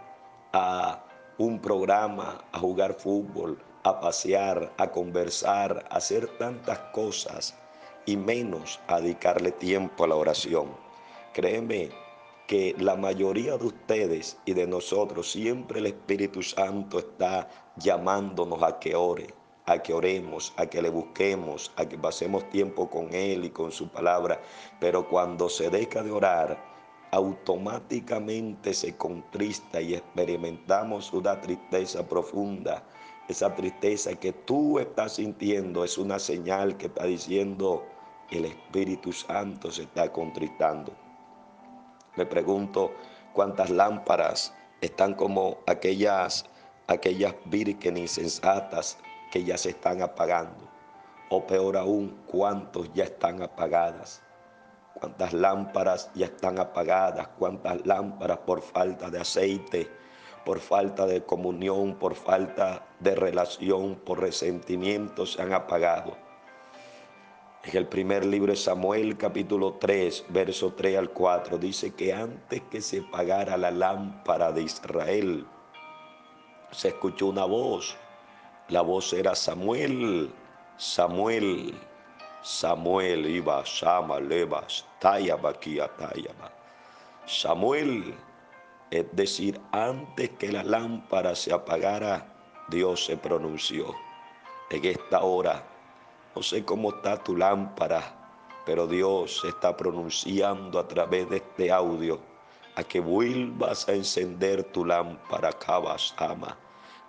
a 0.55 1.05
un 1.37 1.61
programa, 1.61 2.43
a 2.53 2.59
jugar 2.59 2.95
fútbol, 2.95 3.63
a 3.85 4.01
pasear, 4.01 4.73
a 4.79 4.91
conversar, 4.91 5.85
a 5.91 5.97
hacer 5.97 6.27
tantas 6.39 6.79
cosas 6.93 7.55
y 8.07 8.17
menos 8.17 8.81
a 8.87 9.01
dedicarle 9.01 9.53
tiempo 9.53 10.05
a 10.05 10.09
la 10.09 10.15
oración. 10.15 10.69
Créeme 11.35 11.91
que 12.47 12.75
la 12.79 12.97
mayoría 12.97 13.57
de 13.57 13.67
ustedes 13.67 14.39
y 14.45 14.55
de 14.55 14.67
nosotros 14.67 15.31
siempre 15.31 15.81
el 15.81 15.87
Espíritu 15.87 16.43
Santo 16.43 16.99
está 16.99 17.49
llamándonos 17.77 18.63
a 18.63 18.79
que 18.79 18.95
ore, 18.95 19.29
a 19.67 19.79
que 19.79 19.95
oremos, 19.95 20.53
a 20.57 20.67
que 20.67 20.83
le 20.83 20.91
busquemos, 20.91 21.73
a 21.77 21.87
que 21.87 21.97
pasemos 21.97 22.49
tiempo 22.51 22.91
con 22.91 23.13
Él 23.15 23.45
y 23.45 23.51
con 23.51 23.71
su 23.71 23.89
palabra. 23.89 24.41
Pero 24.81 25.09
cuando 25.09 25.49
se 25.49 25.71
deja 25.71 26.03
de 26.03 26.11
orar, 26.11 26.73
automáticamente 27.13 28.75
se 28.75 28.97
contrista 28.97 29.81
y 29.81 29.95
experimentamos 29.95 31.13
una 31.13 31.41
tristeza 31.41 32.07
profunda. 32.07 32.83
Esa 33.29 33.55
tristeza 33.55 34.15
que 34.17 34.33
tú 34.33 34.79
estás 34.79 35.15
sintiendo 35.15 35.85
es 35.85 35.97
una 35.97 36.19
señal 36.19 36.77
que 36.77 36.87
está 36.87 37.05
diciendo 37.05 37.85
el 38.31 38.47
Espíritu 38.47 39.13
Santo 39.13 39.71
se 39.71 39.83
está 39.83 40.11
contristando. 40.11 41.02
Me 42.15 42.27
pregunto 42.27 42.93
cuántas 43.33 43.71
lámparas 43.71 44.53
están 44.83 45.15
como 45.15 45.59
aquellas, 45.67 46.45
aquellas 46.87 47.35
vírgenes 47.47 48.19
insensatas 48.19 48.99
que 49.31 49.45
ya 49.45 49.57
se 49.57 49.71
están 49.71 50.03
apagando. 50.03 50.69
O 51.31 51.47
peor 51.47 51.79
aún, 51.79 52.23
cuántos 52.27 52.93
ya 52.93 53.05
están 53.05 53.43
apagadas. 53.43 54.23
Cuántas 54.93 55.33
lámparas 55.33 56.11
ya 56.15 56.27
están 56.27 56.59
apagadas. 56.59 57.29
Cuántas 57.39 57.87
lámparas 57.87 58.39
por 58.39 58.61
falta 58.61 59.09
de 59.09 59.21
aceite, 59.21 59.91
por 60.45 60.61
falta 60.61 61.07
de 61.07 61.23
comunión, 61.25 61.95
por 61.95 62.15
falta 62.15 62.83
de 63.01 63.15
relación, 63.15 63.95
por 63.95 64.21
resentimiento 64.21 65.25
se 65.25 65.41
han 65.41 65.55
apagado. 65.55 66.15
En 67.65 67.77
el 67.77 67.87
primer 67.87 68.27
libro 68.27 68.51
de 68.51 68.57
Samuel, 68.57 69.17
capítulo 69.17 69.75
3, 69.75 70.25
verso 70.31 70.73
3 70.73 70.99
al 70.99 71.11
4, 71.11 71.59
dice 71.59 71.95
que 71.95 72.13
antes 72.13 72.61
que 72.63 72.81
se 72.81 73.03
pagara 73.03 73.57
la 73.57 73.71
lámpara 73.71 74.51
de 74.51 74.63
Israel, 74.63 75.47
se 76.73 76.89
escuchó 76.89 77.27
una 77.27 77.45
voz. 77.45 77.97
La 78.69 78.81
voz 78.81 79.13
era 79.13 79.37
Samuel, 79.37 80.33
Samuel, 80.77 81.73
Samuel, 82.43 83.27
iba, 83.27 83.63
Shama, 83.65 84.19
Levas, 84.19 84.85
Tayaba, 84.99 85.53
Tayaba. 85.53 86.51
Samuel, 87.27 88.13
es 88.91 89.07
decir, 89.13 89.61
antes 89.71 90.31
que 90.31 90.51
la 90.51 90.65
lámpara 90.65 91.37
se 91.37 91.53
apagara, 91.53 92.27
Dios 92.67 93.05
se 93.05 93.17
pronunció. 93.17 93.95
En 94.69 94.85
esta 94.85 95.23
hora 95.23 95.72
no 96.35 96.43
sé 96.43 96.65
cómo 96.65 96.91
está 96.91 97.23
tu 97.23 97.37
lámpara, 97.37 98.03
pero 98.65 98.87
Dios 98.87 99.43
está 99.45 99.77
pronunciando 99.77 100.79
a 100.79 100.89
través 100.89 101.29
de 101.29 101.37
este 101.37 101.71
audio 101.71 102.21
a 102.75 102.83
que 102.83 103.01
vuelvas 103.01 103.87
a 103.89 103.93
encender 103.93 104.65
tu 104.65 104.85
lámpara, 104.85 105.53
Cabas 105.53 106.15
Ama, 106.17 106.57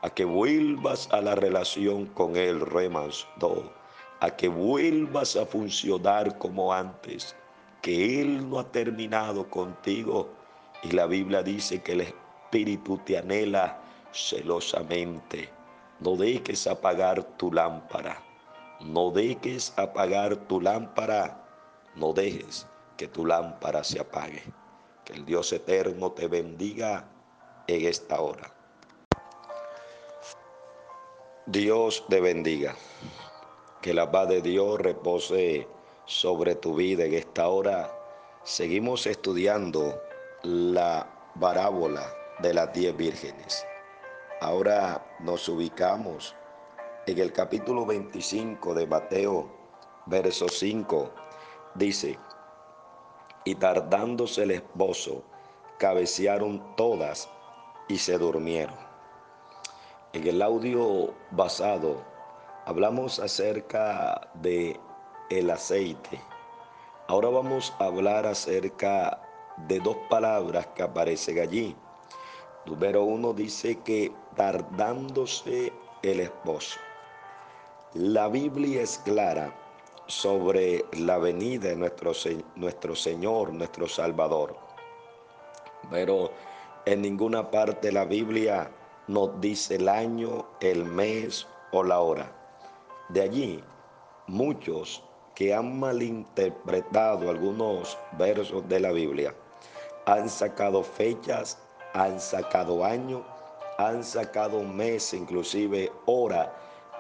a 0.02 0.10
que 0.10 0.26
vuelvas 0.26 1.08
a 1.14 1.22
la 1.22 1.36
relación 1.36 2.08
con 2.08 2.36
Él, 2.36 2.60
Remans 2.60 3.26
Do, 3.38 3.72
a 4.20 4.30
que 4.30 4.50
vuelvas 4.50 5.38
a 5.38 5.46
funcionar 5.46 6.38
como 6.38 6.74
antes, 6.74 7.34
que 7.82 8.22
Él 8.22 8.50
no 8.50 8.60
ha 8.60 8.72
terminado 8.72 9.50
contigo. 9.50 10.30
Y 10.84 10.92
la 10.92 11.06
Biblia 11.06 11.42
dice 11.44 11.82
que 11.82 11.94
el 11.94 12.02
Espíritu 12.02 12.98
te 13.06 13.18
anhela 13.18 13.82
celosamente. 14.12 15.50
No 16.02 16.18
dejes 16.18 16.68
apagar 16.68 17.24
tu 17.38 17.54
lámpara. 17.54 18.22
No 18.84 19.12
dejes 19.12 19.74
apagar 19.78 20.36
tu 20.36 20.60
lámpara, 20.60 21.42
no 21.96 22.12
dejes 22.12 22.68
que 22.98 23.08
tu 23.08 23.26
lámpara 23.26 23.82
se 23.82 24.02
apague. 24.02 24.44
Que 25.06 25.14
el 25.14 25.26
Dios 25.26 25.54
eterno 25.54 26.12
te 26.12 26.28
bendiga 26.28 27.06
en 27.68 27.86
esta 27.86 28.20
hora. 28.20 28.54
Dios 31.46 32.06
te 32.10 32.20
bendiga. 32.20 32.76
Que 33.82 33.94
la 33.94 34.12
paz 34.12 34.28
de 34.28 34.42
Dios 34.42 34.80
repose 34.80 35.66
sobre 36.06 36.56
tu 36.56 36.76
vida 36.76 37.06
en 37.06 37.14
esta 37.14 37.48
hora. 37.48 37.90
Seguimos 38.44 39.08
estudiando 39.08 40.02
la 40.44 41.08
parábola 41.40 42.06
de 42.40 42.54
las 42.54 42.74
diez 42.74 42.96
vírgenes. 42.98 43.66
Ahora 44.42 45.06
nos 45.22 45.48
ubicamos 45.48 46.36
en 47.06 47.20
el 47.20 47.34
capítulo 47.34 47.86
25 47.86 48.74
de 48.74 48.88
Mateo, 48.88 49.50
verso 50.06 50.48
5, 50.48 51.12
dice, 51.76 52.18
y 53.44 53.56
tardándose 53.56 54.44
el 54.44 54.52
esposo, 54.52 55.22
cabecearon 55.78 56.76
todas 56.78 57.30
y 57.90 57.98
se 57.98 58.18
durmieron. 58.18 58.78
En 60.14 60.26
el 60.26 60.42
audio 60.42 61.14
basado 61.32 62.02
hablamos 62.66 63.20
acerca 63.20 64.30
de 64.36 64.80
el 65.30 65.50
aceite. 65.50 66.22
Ahora 67.10 67.28
vamos 67.28 67.74
a 67.80 67.86
hablar 67.86 68.26
acerca 68.26 69.20
de 69.68 69.80
dos 69.80 69.98
palabras 70.10 70.68
que 70.68 70.84
aparecen 70.84 71.40
allí. 71.40 71.76
Número 72.66 73.04
uno 73.04 73.34
dice 73.34 73.80
que 73.80 74.14
tardándose 74.38 75.74
el 76.02 76.22
esposo. 76.22 76.80
La 77.96 78.28
Biblia 78.28 78.82
es 78.82 78.98
clara 79.06 79.54
sobre 80.08 80.84
la 80.94 81.20
venida 81.20 81.70
de 81.70 81.76
nuestro, 81.76 82.96
Señor, 82.96 83.54
nuestro 83.54 83.88
Salvador. 83.88 84.58
Pero 85.92 86.32
en 86.88 87.04
ninguna 87.04 87.52
parte 87.52 87.92
la 87.92 88.06
Biblia 88.06 88.72
nos 89.08 89.40
dice 89.40 89.76
el 89.76 89.88
año, 89.88 90.44
el 90.60 90.86
mes 90.86 91.46
o 91.72 91.84
la 91.84 92.00
hora. 92.00 92.32
De 93.10 93.22
allí, 93.22 93.64
muchos 94.26 95.04
que 95.36 95.54
han 95.54 95.80
malinterpretado 95.80 97.30
algunos 97.30 97.96
versos 98.18 98.68
de 98.68 98.80
la 98.80 98.92
Biblia 98.92 99.36
han 100.08 100.30
sacado 100.30 100.82
fechas, 100.82 101.60
han 101.94 102.20
sacado 102.20 102.84
años, 102.84 103.22
han 103.78 104.04
sacado 104.04 104.64
meses, 104.64 105.14
inclusive 105.14 105.92
hora 106.08 106.52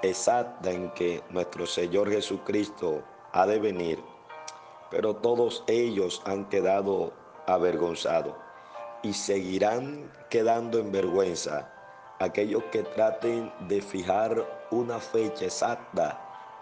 exacta 0.03 0.69
en 0.69 0.91
que 0.91 1.23
nuestro 1.29 1.65
Señor 1.65 2.11
Jesucristo 2.11 3.01
ha 3.31 3.47
de 3.47 3.57
venir, 3.57 4.03
pero 4.91 5.15
todos 5.15 5.63
ellos 5.67 6.21
han 6.25 6.45
quedado 6.49 7.13
avergonzados 7.47 8.35
y 9.01 9.13
seguirán 9.13 10.11
quedando 10.29 10.79
en 10.79 10.91
vergüenza 10.91 11.69
aquellos 12.19 12.63
que 12.65 12.83
traten 12.83 13.51
de 13.67 13.81
fijar 13.81 14.45
una 14.71 14.99
fecha 14.99 15.45
exacta 15.45 16.19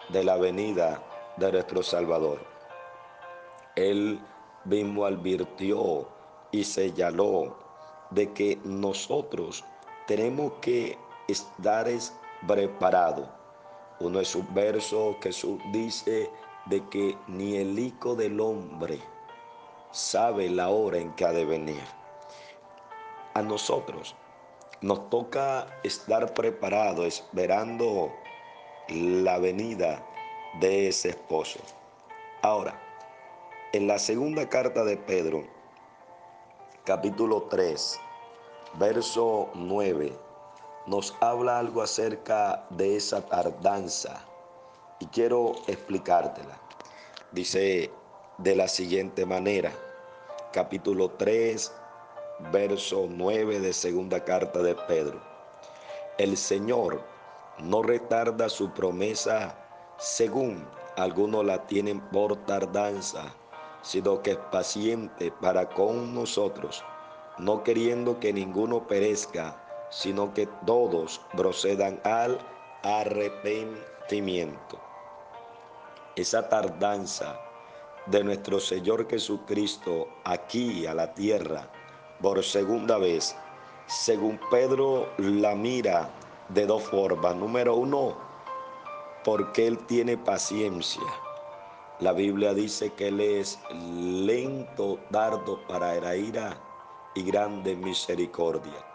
de 0.08 0.24
la 0.24 0.36
venida 0.36 1.02
de 1.36 1.52
nuestro 1.52 1.82
Salvador. 1.82 2.40
Él 3.76 4.20
mismo 4.64 5.04
advirtió 5.04 6.08
y 6.50 6.64
señaló 6.64 7.56
de 8.10 8.32
que 8.32 8.58
nosotros 8.64 9.64
tenemos 10.06 10.52
que 10.60 10.98
estar 11.28 11.88
preparado. 12.46 13.28
Uno 14.00 14.20
es 14.20 14.34
un 14.34 14.52
verso 14.54 15.16
que 15.20 15.30
dice 15.70 16.30
de 16.66 16.88
que 16.88 17.16
ni 17.28 17.56
el 17.56 17.78
Hijo 17.78 18.14
del 18.14 18.40
Hombre 18.40 19.00
sabe 19.90 20.48
la 20.48 20.70
hora 20.70 20.98
en 20.98 21.12
que 21.12 21.24
ha 21.24 21.32
de 21.32 21.44
venir. 21.44 21.82
A 23.34 23.42
nosotros 23.42 24.14
nos 24.80 25.08
toca 25.10 25.66
estar 25.84 26.34
preparados 26.34 27.06
esperando 27.06 28.12
la 28.88 29.38
venida 29.38 30.04
de 30.60 30.88
ese 30.88 31.10
esposo. 31.10 31.60
Ahora, 32.42 32.80
en 33.72 33.86
la 33.86 33.98
segunda 33.98 34.48
carta 34.48 34.84
de 34.84 34.96
Pedro, 34.96 35.44
capítulo 36.84 37.44
3, 37.44 38.00
verso 38.74 39.50
9, 39.54 40.12
nos 40.86 41.14
habla 41.20 41.58
algo 41.58 41.82
acerca 41.82 42.64
de 42.70 42.96
esa 42.96 43.24
tardanza 43.26 44.24
y 44.98 45.06
quiero 45.06 45.52
explicártela. 45.66 46.58
Dice 47.30 47.90
de 48.38 48.56
la 48.56 48.68
siguiente 48.68 49.24
manera, 49.24 49.72
capítulo 50.52 51.10
3, 51.10 51.72
verso 52.50 53.06
9 53.08 53.60
de 53.60 53.72
segunda 53.72 54.24
carta 54.24 54.60
de 54.60 54.74
Pedro. 54.74 55.20
El 56.18 56.36
Señor 56.36 57.02
no 57.58 57.82
retarda 57.82 58.48
su 58.48 58.70
promesa 58.72 59.56
según 59.98 60.66
algunos 60.96 61.44
la 61.44 61.66
tienen 61.66 62.00
por 62.00 62.36
tardanza, 62.44 63.34
sino 63.82 64.22
que 64.22 64.32
es 64.32 64.36
paciente 64.50 65.32
para 65.40 65.68
con 65.68 66.14
nosotros, 66.14 66.84
no 67.38 67.62
queriendo 67.62 68.18
que 68.20 68.32
ninguno 68.32 68.86
perezca, 68.86 69.61
sino 69.92 70.32
que 70.32 70.48
todos 70.64 71.20
procedan 71.36 72.00
al 72.02 72.38
arrepentimiento. 72.82 74.80
Esa 76.16 76.48
tardanza 76.48 77.38
de 78.06 78.24
nuestro 78.24 78.58
Señor 78.58 79.08
Jesucristo 79.08 80.08
aquí 80.24 80.86
a 80.86 80.94
la 80.94 81.12
tierra 81.12 81.68
por 82.22 82.42
segunda 82.42 82.96
vez, 82.96 83.36
según 83.86 84.40
Pedro 84.50 85.10
la 85.18 85.54
mira 85.54 86.08
de 86.48 86.66
dos 86.66 86.82
formas. 86.84 87.36
Número 87.36 87.76
uno, 87.76 88.16
porque 89.24 89.66
Él 89.66 89.78
tiene 89.86 90.16
paciencia. 90.16 91.02
La 92.00 92.12
Biblia 92.12 92.54
dice 92.54 92.94
que 92.94 93.08
Él 93.08 93.20
es 93.20 93.60
lento, 93.70 94.98
dardo 95.10 95.60
para 95.68 95.94
la 96.00 96.16
ira 96.16 96.56
y 97.14 97.22
grande 97.24 97.76
misericordia. 97.76 98.91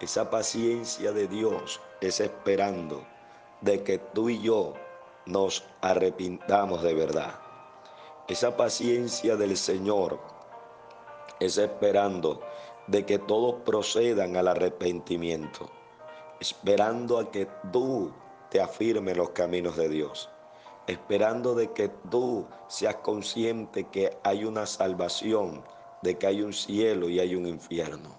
Esa 0.00 0.30
paciencia 0.30 1.12
de 1.12 1.28
Dios 1.28 1.78
es 2.00 2.20
esperando 2.20 3.04
de 3.60 3.82
que 3.84 3.98
tú 3.98 4.30
y 4.30 4.40
yo 4.40 4.72
nos 5.26 5.62
arrepintamos 5.82 6.82
de 6.82 6.94
verdad. 6.94 7.34
Esa 8.26 8.56
paciencia 8.56 9.36
del 9.36 9.58
Señor 9.58 10.18
es 11.38 11.58
esperando 11.58 12.40
de 12.86 13.04
que 13.04 13.18
todos 13.18 13.56
procedan 13.66 14.38
al 14.38 14.48
arrepentimiento, 14.48 15.70
esperando 16.40 17.18
a 17.18 17.30
que 17.30 17.46
tú 17.70 18.10
te 18.48 18.62
afirmes 18.62 19.18
los 19.18 19.30
caminos 19.30 19.76
de 19.76 19.90
Dios, 19.90 20.30
esperando 20.86 21.54
de 21.54 21.72
que 21.72 21.90
tú 22.10 22.46
seas 22.68 22.96
consciente 22.96 23.84
que 23.88 24.16
hay 24.24 24.46
una 24.46 24.64
salvación, 24.64 25.62
de 26.00 26.16
que 26.16 26.26
hay 26.26 26.40
un 26.40 26.54
cielo 26.54 27.10
y 27.10 27.20
hay 27.20 27.34
un 27.34 27.46
infierno, 27.46 28.18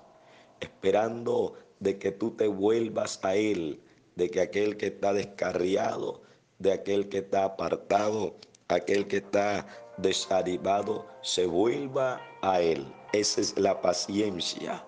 esperando 0.59 1.55
de 1.81 1.97
que 1.99 2.11
tú 2.11 2.31
te 2.31 2.47
vuelvas 2.47 3.19
a 3.23 3.35
Él, 3.35 3.81
de 4.15 4.29
que 4.29 4.39
aquel 4.39 4.77
que 4.77 4.87
está 4.87 5.13
descarriado, 5.13 6.21
de 6.59 6.71
aquel 6.71 7.09
que 7.09 7.17
está 7.17 7.43
apartado, 7.43 8.35
aquel 8.69 9.07
que 9.07 9.17
está 9.17 9.65
desanimado, 9.97 11.07
se 11.21 11.45
vuelva 11.45 12.21
a 12.41 12.61
Él. 12.61 12.85
Esa 13.13 13.41
es 13.41 13.57
la 13.57 13.81
paciencia. 13.81 14.85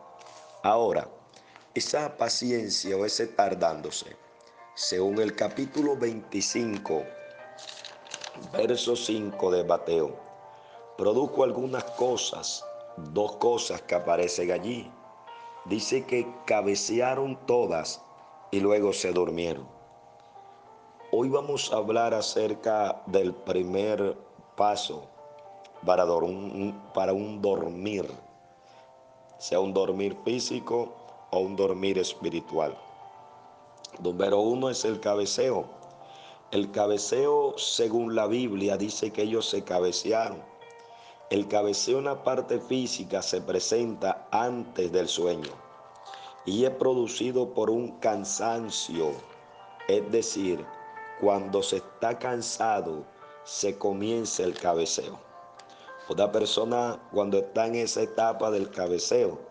Ahora, 0.62 1.10
esa 1.74 2.16
paciencia 2.16 2.96
o 2.96 3.06
ese 3.06 3.28
tardándose, 3.28 4.16
según 4.76 5.20
el 5.20 5.36
capítulo 5.36 5.98
25, 5.98 7.04
verso 8.56 8.96
5 8.96 9.52
de 9.52 9.64
Mateo, 9.64 10.16
produjo 10.96 11.44
algunas 11.44 11.84
cosas, 11.84 12.64
dos 12.98 13.38
cosas 13.38 13.82
que 13.82 13.96
aparecen 13.96 14.52
allí. 14.52 14.92
Dice 15.66 16.06
que 16.06 16.28
cabecearon 16.46 17.38
todas 17.46 18.02
y 18.52 18.60
luego 18.60 18.92
se 18.92 19.14
durmieron. 19.14 19.66
Hoy 21.12 21.30
vamos 21.30 21.72
a 21.72 21.78
hablar 21.78 22.14
acerca 22.14 23.02
del 23.06 23.34
primer 23.34 24.18
paso 24.58 25.08
para, 25.86 26.06
para 26.94 27.14
un 27.14 27.42
dormir, 27.42 28.06
sea 29.38 29.62
un 29.62 29.74
dormir 29.74 30.18
físico 30.26 30.94
o 31.32 31.40
un 31.40 31.56
dormir 31.56 31.98
espiritual. 31.98 32.78
Número 34.00 34.40
uno 34.42 34.70
es 34.70 34.84
el 34.84 35.00
cabeceo. 35.00 35.66
El 36.52 36.72
cabeceo, 36.72 37.58
según 37.58 38.16
la 38.16 38.28
Biblia, 38.28 38.76
dice 38.76 39.12
que 39.12 39.24
ellos 39.24 39.50
se 39.50 39.64
cabecearon. 39.64 40.44
El 41.34 41.48
cabeceo 41.48 41.98
en 41.98 42.06
la 42.06 42.24
parte 42.24 42.60
física 42.60 43.24
se 43.24 43.42
presenta 43.42 44.28
antes 44.30 44.92
del 44.92 45.08
sueño 45.08 45.50
y 46.46 46.64
es 46.64 46.70
producido 46.70 47.56
por 47.56 47.72
un 47.72 47.98
cansancio, 47.98 49.14
es 49.88 50.12
decir, 50.12 50.64
cuando 51.20 51.64
se 51.64 51.78
está 51.78 52.20
cansado 52.20 53.04
se 53.46 53.80
comienza 53.80 54.44
el 54.44 54.54
cabeceo. 54.54 55.20
Otra 56.08 56.32
persona 56.32 57.00
cuando 57.12 57.40
está 57.40 57.66
en 57.66 57.76
esa 57.78 58.04
etapa 58.04 58.52
del 58.52 58.70
cabeceo 58.70 59.42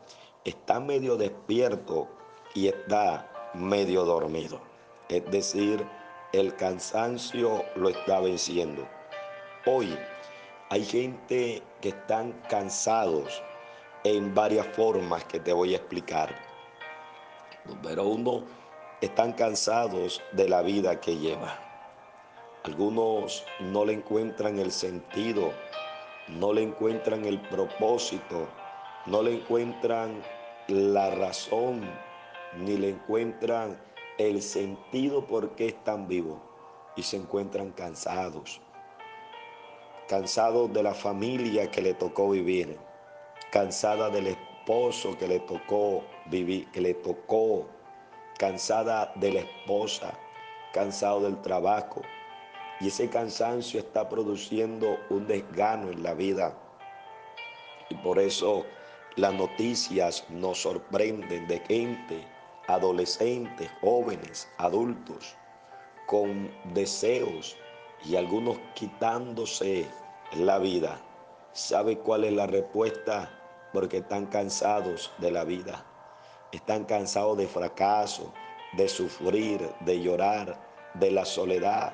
está 0.44 0.78
medio 0.78 1.16
despierto 1.16 2.06
y 2.54 2.68
está 2.68 3.50
medio 3.54 4.04
dormido. 4.04 4.60
Es 5.08 5.28
decir, 5.32 5.84
el 6.32 6.54
cansancio 6.54 7.64
lo 7.74 7.88
está 7.88 8.20
venciendo. 8.20 8.86
Hoy 9.66 9.98
hay 10.72 10.86
gente 10.86 11.62
que 11.82 11.90
están 11.90 12.32
cansados 12.48 13.42
en 14.04 14.34
varias 14.34 14.66
formas 14.68 15.22
que 15.24 15.38
te 15.38 15.52
voy 15.52 15.74
a 15.74 15.76
explicar. 15.76 16.34
Número 17.66 18.04
uno, 18.08 18.44
están 19.02 19.34
cansados 19.34 20.22
de 20.32 20.48
la 20.48 20.62
vida 20.62 20.98
que 20.98 21.18
lleva. 21.18 21.58
Algunos 22.64 23.44
no 23.60 23.84
le 23.84 23.92
encuentran 23.92 24.58
el 24.58 24.72
sentido 24.72 25.52
no 26.28 26.52
le 26.52 26.62
encuentran 26.62 27.24
el 27.24 27.40
propósito, 27.40 28.48
no 29.06 29.22
le 29.22 29.34
encuentran 29.34 30.22
la 30.68 31.10
razón, 31.10 31.82
ni 32.56 32.76
le 32.76 32.90
encuentran 32.90 33.78
el 34.18 34.40
sentido 34.40 35.26
por 35.26 35.50
qué 35.56 35.66
están 35.66 36.06
vivos 36.06 36.38
y 36.96 37.02
se 37.02 37.16
encuentran 37.16 37.72
cansados, 37.72 38.60
cansados 40.12 40.70
de 40.74 40.82
la 40.82 40.92
familia 40.92 41.70
que 41.70 41.80
le 41.80 41.94
tocó 41.94 42.28
vivir, 42.28 42.78
cansada 43.50 44.10
del 44.10 44.26
esposo 44.26 45.16
que 45.16 45.26
le 45.26 45.40
tocó 45.40 46.04
vivir, 46.26 46.70
que 46.70 46.82
le 46.82 46.92
tocó, 46.92 47.66
cansada 48.38 49.10
de 49.14 49.32
la 49.32 49.40
esposa, 49.40 50.12
cansado 50.74 51.22
del 51.22 51.40
trabajo, 51.40 52.02
y 52.78 52.88
ese 52.88 53.08
cansancio 53.08 53.80
está 53.80 54.06
produciendo 54.10 54.98
un 55.08 55.26
desgano 55.26 55.90
en 55.90 56.02
la 56.02 56.12
vida. 56.12 56.58
Y 57.88 57.94
por 57.94 58.18
eso 58.18 58.66
las 59.16 59.32
noticias 59.32 60.26
nos 60.28 60.60
sorprenden 60.60 61.48
de 61.48 61.58
gente, 61.60 62.22
adolescentes, 62.66 63.70
jóvenes, 63.80 64.46
adultos, 64.58 65.34
con 66.04 66.50
deseos 66.74 67.56
y 68.04 68.16
algunos 68.16 68.58
quitándose 68.74 69.86
la 70.34 70.58
vida. 70.58 71.00
¿Sabe 71.52 71.98
cuál 71.98 72.24
es 72.24 72.32
la 72.32 72.46
respuesta? 72.46 73.30
Porque 73.72 73.98
están 73.98 74.26
cansados 74.26 75.12
de 75.18 75.30
la 75.30 75.44
vida. 75.44 75.84
Están 76.52 76.84
cansados 76.84 77.36
de 77.36 77.46
fracaso, 77.46 78.32
de 78.72 78.88
sufrir, 78.88 79.70
de 79.80 80.00
llorar, 80.00 80.58
de 80.94 81.10
la 81.10 81.24
soledad, 81.24 81.92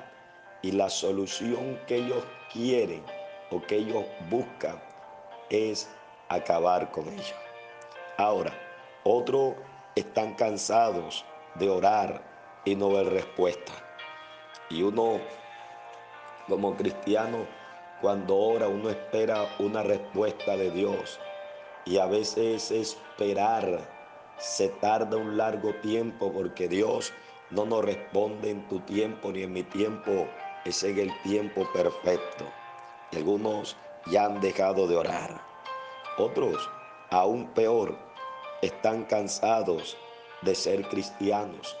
y 0.61 0.71
la 0.71 0.89
solución 0.89 1.79
que 1.87 1.97
ellos 1.97 2.23
quieren 2.51 3.03
o 3.51 3.61
que 3.61 3.77
ellos 3.77 4.05
buscan 4.29 4.81
es 5.49 5.89
acabar 6.27 6.91
con 6.91 7.07
ellos. 7.07 7.35
Ahora, 8.17 8.53
otros 9.03 9.55
están 9.95 10.33
cansados 10.35 11.25
de 11.55 11.69
orar 11.69 12.21
y 12.65 12.75
no 12.75 12.91
ver 12.91 13.07
respuesta. 13.07 13.71
Y 14.69 14.83
uno, 14.83 15.19
como 16.47 16.75
cristiano, 16.75 17.47
cuando 18.01 18.37
ora, 18.37 18.67
uno 18.67 18.89
espera 18.89 19.47
una 19.59 19.83
respuesta 19.83 20.55
de 20.55 20.71
Dios. 20.71 21.19
Y 21.85 21.97
a 21.97 22.05
veces 22.05 22.71
esperar 22.71 23.79
se 24.37 24.69
tarda 24.69 25.17
un 25.17 25.37
largo 25.37 25.73
tiempo 25.75 26.31
porque 26.31 26.67
Dios 26.67 27.11
no 27.49 27.65
nos 27.65 27.83
responde 27.83 28.51
en 28.51 28.67
tu 28.69 28.79
tiempo 28.81 29.31
ni 29.31 29.43
en 29.43 29.53
mi 29.53 29.63
tiempo 29.63 30.27
es 30.65 30.83
en 30.83 30.99
el 30.99 31.21
tiempo 31.23 31.67
perfecto. 31.73 32.45
algunos 33.13 33.75
ya 34.05 34.25
han 34.25 34.39
dejado 34.39 34.87
de 34.87 34.95
orar. 34.95 35.41
Otros, 36.17 36.69
aún 37.09 37.47
peor, 37.53 37.97
están 38.61 39.05
cansados 39.05 39.97
de 40.41 40.55
ser 40.55 40.87
cristianos. 40.89 41.75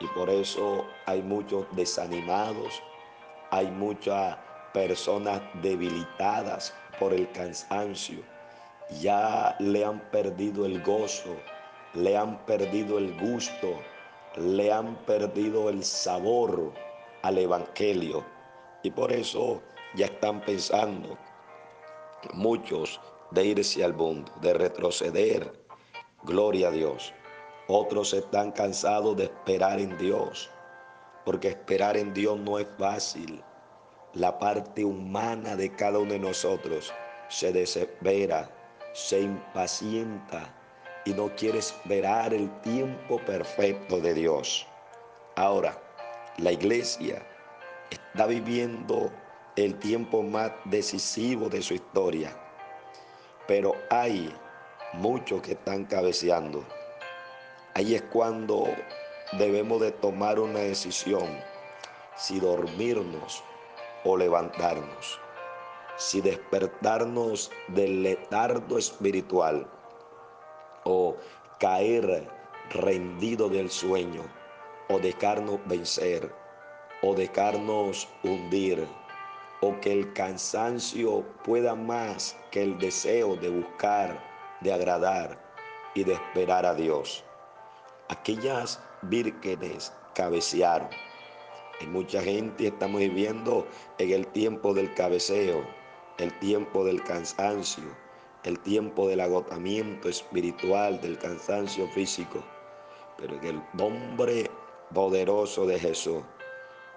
Y 0.00 0.06
por 0.08 0.30
eso 0.30 0.84
hay 1.06 1.22
muchos 1.22 1.66
desanimados, 1.72 2.82
hay 3.50 3.70
muchas 3.70 4.36
personas 4.72 5.40
debilitadas 5.62 6.74
por 6.98 7.12
el 7.12 7.30
cansancio. 7.32 8.22
Ya 9.00 9.56
le 9.58 9.84
han 9.84 10.00
perdido 10.10 10.66
el 10.66 10.82
gozo, 10.82 11.36
le 11.94 12.16
han 12.16 12.44
perdido 12.44 12.98
el 12.98 13.18
gusto, 13.18 13.78
le 14.36 14.72
han 14.72 14.96
perdido 15.04 15.68
el 15.68 15.84
sabor 15.84 16.72
al 17.22 17.38
Evangelio. 17.38 18.24
Y 18.82 18.90
por 18.90 19.12
eso 19.12 19.62
ya 19.94 20.06
están 20.06 20.40
pensando 20.40 21.16
muchos 22.34 23.00
de 23.30 23.44
irse 23.46 23.84
al 23.84 23.94
mundo, 23.94 24.32
de 24.40 24.54
retroceder. 24.54 25.52
Gloria 26.24 26.68
a 26.68 26.70
Dios. 26.70 27.12
Otros 27.68 28.12
están 28.12 28.52
cansados 28.52 29.16
de 29.16 29.24
esperar 29.24 29.80
en 29.80 29.96
Dios, 29.98 30.50
porque 31.24 31.48
esperar 31.48 31.96
en 31.96 32.12
Dios 32.12 32.38
no 32.38 32.58
es 32.58 32.66
fácil. 32.78 33.42
La 34.14 34.38
parte 34.38 34.84
humana 34.84 35.56
de 35.56 35.74
cada 35.74 35.98
uno 35.98 36.12
de 36.12 36.18
nosotros 36.18 36.92
se 37.30 37.50
desespera, 37.50 38.50
se 38.92 39.22
impacienta 39.22 40.54
y 41.06 41.14
no 41.14 41.34
quiere 41.34 41.60
esperar 41.60 42.34
el 42.34 42.50
tiempo 42.60 43.16
perfecto 43.24 44.00
de 44.00 44.12
Dios. 44.12 44.66
Ahora, 45.34 45.80
la 46.36 46.52
iglesia 46.52 47.26
está 47.90 48.26
viviendo 48.26 49.10
el 49.56 49.78
tiempo 49.78 50.22
más 50.22 50.52
decisivo 50.66 51.48
de 51.48 51.62
su 51.62 51.72
historia, 51.72 52.36
pero 53.48 53.74
hay 53.88 54.30
muchos 54.92 55.40
que 55.40 55.52
están 55.52 55.86
cabeceando. 55.86 56.62
Ahí 57.72 57.94
es 57.94 58.02
cuando 58.02 58.68
debemos 59.38 59.80
de 59.80 59.90
tomar 59.90 60.38
una 60.38 60.58
decisión, 60.58 61.40
si 62.14 62.38
dormirnos 62.40 63.42
o 64.04 64.16
levantarnos, 64.16 65.20
si 65.96 66.20
despertarnos 66.20 67.50
del 67.68 68.02
letardo 68.02 68.78
espiritual 68.78 69.66
o 70.84 71.16
caer 71.58 72.28
rendido 72.70 73.48
del 73.48 73.70
sueño 73.70 74.22
o 74.88 74.98
dejarnos 74.98 75.60
vencer 75.66 76.32
o 77.02 77.14
dejarnos 77.14 78.08
hundir 78.22 78.86
o 79.60 79.78
que 79.80 79.92
el 79.92 80.12
cansancio 80.12 81.24
pueda 81.44 81.74
más 81.74 82.36
que 82.50 82.62
el 82.62 82.78
deseo 82.78 83.36
de 83.36 83.48
buscar, 83.48 84.20
de 84.60 84.72
agradar 84.72 85.38
y 85.94 86.04
de 86.04 86.14
esperar 86.14 86.66
a 86.66 86.74
Dios. 86.74 87.24
Aquellas 88.08 88.80
vírgenes 89.02 89.92
cabecearon. 90.14 90.88
Y 91.82 91.86
mucha 91.86 92.22
gente 92.22 92.68
estamos 92.68 93.00
viviendo 93.00 93.66
en 93.98 94.12
el 94.12 94.26
tiempo 94.28 94.72
del 94.72 94.94
cabeceo, 94.94 95.66
el 96.18 96.32
tiempo 96.38 96.84
del 96.84 97.02
cansancio, 97.02 97.84
el 98.44 98.58
tiempo 98.60 99.08
del 99.08 99.20
agotamiento 99.20 100.08
espiritual, 100.08 101.00
del 101.00 101.18
cansancio 101.18 101.88
físico. 101.88 102.44
Pero 103.18 103.34
en 103.36 103.44
el 103.44 103.62
nombre 103.72 104.48
poderoso 104.94 105.66
de 105.66 105.78
Jesús, 105.78 106.22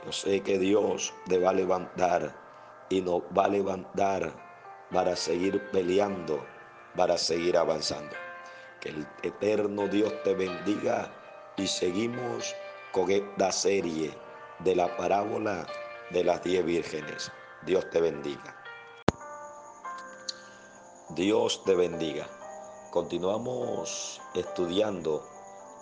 yo 0.06 0.12
sé 0.12 0.42
que 0.42 0.60
Dios 0.60 1.14
te 1.28 1.40
va 1.40 1.50
a 1.50 1.54
levantar 1.54 2.36
y 2.90 3.02
nos 3.02 3.22
va 3.36 3.46
a 3.46 3.50
levantar 3.50 4.34
para 4.92 5.16
seguir 5.16 5.64
peleando, 5.72 6.46
para 6.96 7.18
seguir 7.18 7.58
avanzando. 7.58 8.16
Que 8.82 8.90
el 8.90 9.08
eterno 9.24 9.88
Dios 9.88 10.14
te 10.24 10.36
bendiga 10.36 11.12
y 11.58 11.66
seguimos 11.66 12.56
con 12.92 13.10
esta 13.10 13.52
serie 13.52 14.25
de 14.60 14.76
la 14.76 14.96
parábola 14.98 15.68
de 16.12 16.24
las 16.24 16.44
diez 16.44 16.64
vírgenes. 16.64 17.32
Dios 17.66 17.90
te 17.90 18.00
bendiga. 18.00 18.56
Dios 21.10 21.64
te 21.66 21.76
bendiga. 21.76 22.28
Continuamos 22.92 24.22
estudiando 24.34 25.24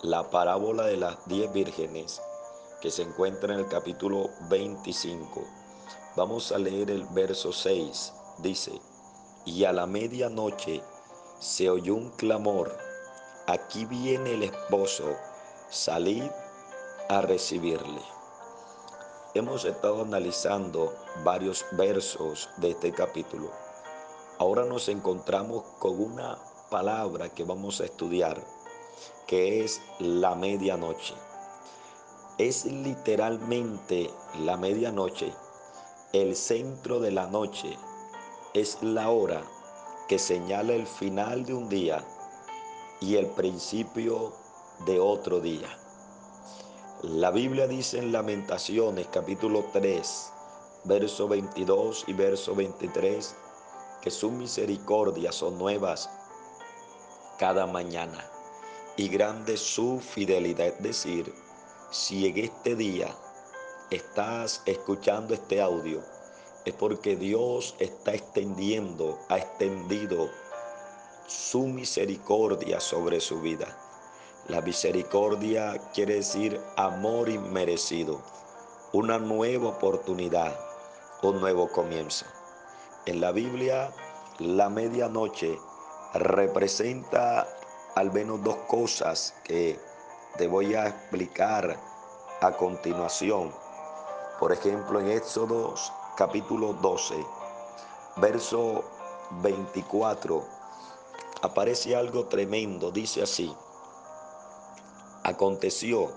la 0.02 0.30
parábola 0.30 0.84
de 0.84 0.96
las 0.96 1.26
diez 1.26 1.52
vírgenes 1.52 2.20
que 2.80 2.90
se 2.90 3.02
encuentra 3.02 3.54
en 3.54 3.60
el 3.60 3.68
capítulo 3.68 4.30
25. 4.50 5.42
Vamos 6.16 6.52
a 6.52 6.58
leer 6.58 6.90
el 6.90 7.04
verso 7.06 7.52
6. 7.52 8.12
Dice, 8.38 8.72
y 9.44 9.64
a 9.64 9.72
la 9.72 9.86
medianoche 9.86 10.82
se 11.38 11.70
oyó 11.70 11.94
un 11.94 12.10
clamor, 12.10 12.76
aquí 13.46 13.84
viene 13.84 14.34
el 14.34 14.42
esposo, 14.44 15.16
salid 15.68 16.24
a 17.08 17.20
recibirle. 17.20 18.00
Hemos 19.34 19.64
estado 19.64 20.02
analizando 20.02 20.94
varios 21.24 21.66
versos 21.72 22.48
de 22.58 22.70
este 22.70 22.92
capítulo 22.92 23.50
Ahora 24.38 24.64
nos 24.64 24.88
encontramos 24.88 25.62
con 25.78 26.00
una 26.00 26.38
palabra 26.68 27.28
que 27.28 27.44
vamos 27.44 27.80
a 27.80 27.84
estudiar, 27.84 28.42
que 29.28 29.64
es 29.64 29.80
la 30.00 30.34
medianoche. 30.34 31.14
Es 32.38 32.64
literalmente 32.64 34.10
la 34.40 34.56
medianoche, 34.56 35.32
el 36.12 36.34
centro 36.34 36.98
de 36.98 37.12
la 37.12 37.28
noche, 37.28 37.78
es 38.54 38.82
la 38.82 39.10
hora 39.10 39.42
que 40.08 40.18
señala 40.18 40.72
el 40.74 40.86
final 40.86 41.44
de 41.44 41.54
un 41.54 41.68
día 41.68 42.04
y 43.00 43.14
el 43.14 43.26
principio 43.26 44.32
de 44.84 44.98
otro 44.98 45.40
día. 45.40 45.83
La 47.06 47.30
Biblia 47.30 47.66
dice 47.66 47.98
en 47.98 48.12
Lamentaciones 48.12 49.08
capítulo 49.08 49.66
3, 49.74 50.32
verso 50.84 51.28
22 51.28 52.04
y 52.06 52.14
verso 52.14 52.54
23, 52.54 53.36
que 54.00 54.10
sus 54.10 54.32
misericordias 54.32 55.34
son 55.34 55.58
nuevas 55.58 56.08
cada 57.38 57.66
mañana 57.66 58.24
y 58.96 59.08
grande 59.08 59.58
su 59.58 60.00
fidelidad. 60.00 60.68
Es 60.68 60.82
decir, 60.82 61.34
si 61.90 62.26
en 62.26 62.38
este 62.38 62.74
día 62.74 63.14
estás 63.90 64.62
escuchando 64.64 65.34
este 65.34 65.60
audio, 65.60 66.00
es 66.64 66.72
porque 66.72 67.16
Dios 67.16 67.76
está 67.80 68.14
extendiendo, 68.14 69.18
ha 69.28 69.36
extendido 69.36 70.30
su 71.26 71.66
misericordia 71.66 72.80
sobre 72.80 73.20
su 73.20 73.42
vida. 73.42 73.83
La 74.48 74.60
misericordia 74.60 75.80
quiere 75.94 76.16
decir 76.16 76.60
amor 76.76 77.30
inmerecido, 77.30 78.20
una 78.92 79.18
nueva 79.18 79.70
oportunidad, 79.70 80.54
un 81.22 81.40
nuevo 81.40 81.68
comienzo. 81.68 82.26
En 83.06 83.22
la 83.22 83.32
Biblia, 83.32 83.90
la 84.40 84.68
medianoche 84.68 85.58
representa 86.12 87.48
al 87.94 88.12
menos 88.12 88.42
dos 88.42 88.56
cosas 88.68 89.34
que 89.44 89.80
te 90.36 90.46
voy 90.46 90.74
a 90.74 90.88
explicar 90.88 91.80
a 92.42 92.52
continuación. 92.52 93.50
Por 94.38 94.52
ejemplo, 94.52 95.00
en 95.00 95.08
Éxodo 95.08 95.74
capítulo 96.18 96.74
12, 96.74 97.14
verso 98.16 98.84
24, 99.40 100.44
aparece 101.40 101.96
algo 101.96 102.26
tremendo. 102.26 102.90
Dice 102.90 103.22
así, 103.22 103.54
aconteció 105.24 106.12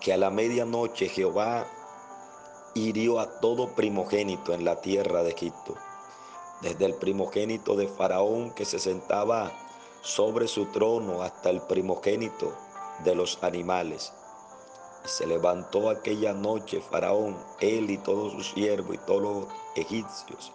que 0.00 0.12
a 0.12 0.16
la 0.16 0.30
medianoche 0.30 1.08
Jehová 1.08 1.66
hirió 2.74 3.18
a 3.18 3.40
todo 3.40 3.74
primogénito 3.74 4.54
en 4.54 4.64
la 4.64 4.80
tierra 4.80 5.24
de 5.24 5.30
Egipto 5.30 5.74
desde 6.60 6.86
el 6.86 6.94
primogénito 6.94 7.76
de 7.76 7.88
Faraón 7.88 8.50
que 8.50 8.64
se 8.64 8.78
sentaba 8.78 9.52
sobre 10.02 10.48
su 10.48 10.66
trono 10.66 11.22
hasta 11.22 11.50
el 11.50 11.60
primogénito 11.62 12.52
de 13.04 13.14
los 13.14 13.42
animales. 13.42 14.12
Y 15.04 15.08
se 15.08 15.26
levantó 15.26 15.90
aquella 15.90 16.32
noche 16.32 16.80
Faraón, 16.80 17.36
él 17.60 17.90
y 17.90 17.98
todos 17.98 18.32
sus 18.32 18.52
siervos 18.52 18.94
y 18.94 18.98
todos 18.98 19.22
los 19.22 19.46
egipcios. 19.76 20.52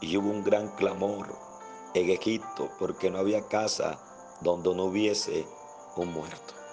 Y 0.00 0.16
hubo 0.16 0.30
un 0.30 0.44
gran 0.44 0.68
clamor 0.76 1.34
en 1.94 2.10
Egipto 2.10 2.70
porque 2.78 3.10
no 3.10 3.18
había 3.18 3.48
casa 3.48 3.98
donde 4.40 4.74
no 4.74 4.84
hubiese 4.84 5.46
un 5.96 6.12
muerto. 6.12 6.63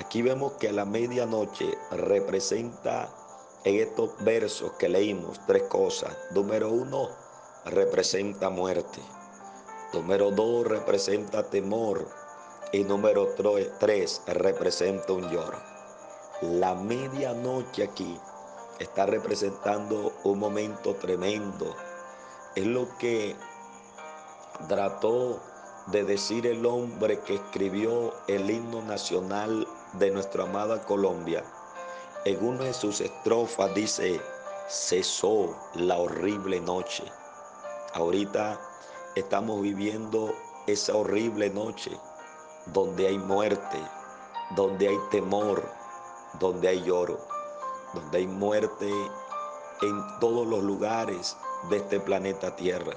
Aquí 0.00 0.22
vemos 0.22 0.54
que 0.54 0.72
la 0.72 0.86
medianoche 0.86 1.76
representa 1.90 3.10
en 3.64 3.80
estos 3.80 4.16
versos 4.24 4.72
que 4.78 4.88
leímos 4.88 5.38
tres 5.46 5.64
cosas. 5.64 6.16
Número 6.30 6.70
uno, 6.70 7.10
representa 7.66 8.48
muerte. 8.48 9.00
Número 9.92 10.30
dos 10.30 10.66
representa 10.66 11.42
temor. 11.42 12.08
Y 12.72 12.82
número 12.82 13.28
tres 13.78 14.22
representa 14.26 15.12
un 15.12 15.28
lloro. 15.28 15.58
La 16.40 16.74
medianoche 16.74 17.84
aquí 17.84 18.18
está 18.78 19.04
representando 19.04 20.14
un 20.24 20.38
momento 20.38 20.94
tremendo. 20.96 21.76
Es 22.56 22.64
lo 22.64 22.88
que 22.96 23.36
trató 24.66 25.40
de 25.88 26.04
decir 26.04 26.46
el 26.46 26.64
hombre 26.64 27.20
que 27.20 27.34
escribió 27.34 28.14
el 28.28 28.50
himno 28.50 28.80
nacional 28.82 29.66
de 29.94 30.10
nuestra 30.10 30.44
amada 30.44 30.82
Colombia. 30.82 31.44
En 32.24 32.44
una 32.44 32.64
de 32.64 32.74
sus 32.74 33.00
estrofas 33.00 33.74
dice, 33.74 34.20
cesó 34.68 35.56
la 35.74 35.98
horrible 35.98 36.60
noche. 36.60 37.04
Ahorita 37.94 38.60
estamos 39.16 39.60
viviendo 39.62 40.32
esa 40.66 40.94
horrible 40.96 41.50
noche 41.50 41.90
donde 42.66 43.08
hay 43.08 43.18
muerte, 43.18 43.78
donde 44.54 44.88
hay 44.88 44.98
temor, 45.10 45.62
donde 46.38 46.68
hay 46.68 46.82
lloro, 46.82 47.18
donde 47.94 48.18
hay 48.18 48.26
muerte 48.26 48.88
en 49.82 50.18
todos 50.20 50.46
los 50.46 50.62
lugares 50.62 51.36
de 51.68 51.78
este 51.78 51.98
planeta 51.98 52.54
Tierra, 52.54 52.94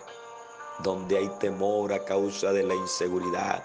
donde 0.79 1.17
hay 1.17 1.29
temor 1.39 1.93
a 1.93 2.03
causa 2.03 2.51
de 2.51 2.63
la 2.63 2.75
inseguridad, 2.75 3.63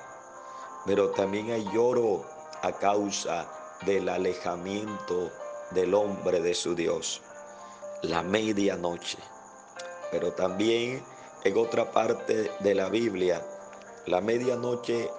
pero 0.86 1.10
también 1.10 1.50
hay 1.50 1.64
lloro 1.72 2.24
a 2.62 2.72
causa 2.72 3.48
del 3.86 4.08
alejamiento 4.08 5.30
del 5.70 5.94
hombre 5.94 6.40
de 6.40 6.54
su 6.54 6.74
Dios, 6.74 7.22
la 8.02 8.22
medianoche. 8.22 9.18
Pero 10.10 10.32
también 10.32 11.04
en 11.44 11.56
otra 11.56 11.90
parte 11.92 12.50
de 12.60 12.74
la 12.74 12.88
Biblia, 12.88 13.42
la 14.06 14.20
medianoche 14.20 15.10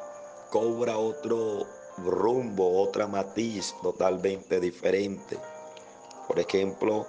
cobra 0.49 0.97
otro 0.97 1.65
rumbo, 1.97 2.81
otra 2.81 3.07
matiz 3.07 3.75
totalmente 3.81 4.59
diferente. 4.59 5.37
Por 6.27 6.39
ejemplo, 6.39 7.07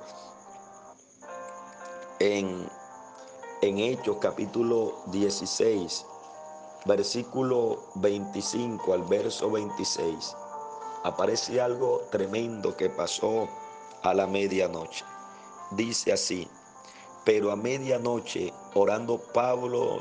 en, 2.18 2.68
en 3.62 3.78
Hechos 3.78 4.18
capítulo 4.20 5.02
16, 5.06 6.06
versículo 6.86 7.78
25 7.96 8.94
al 8.94 9.02
verso 9.04 9.50
26, 9.50 10.36
aparece 11.04 11.60
algo 11.60 12.02
tremendo 12.10 12.76
que 12.76 12.88
pasó 12.88 13.48
a 14.02 14.14
la 14.14 14.26
medianoche. 14.26 15.04
Dice 15.72 16.12
así, 16.12 16.48
pero 17.24 17.50
a 17.50 17.56
medianoche, 17.56 18.52
orando 18.74 19.18
Pablo 19.32 19.98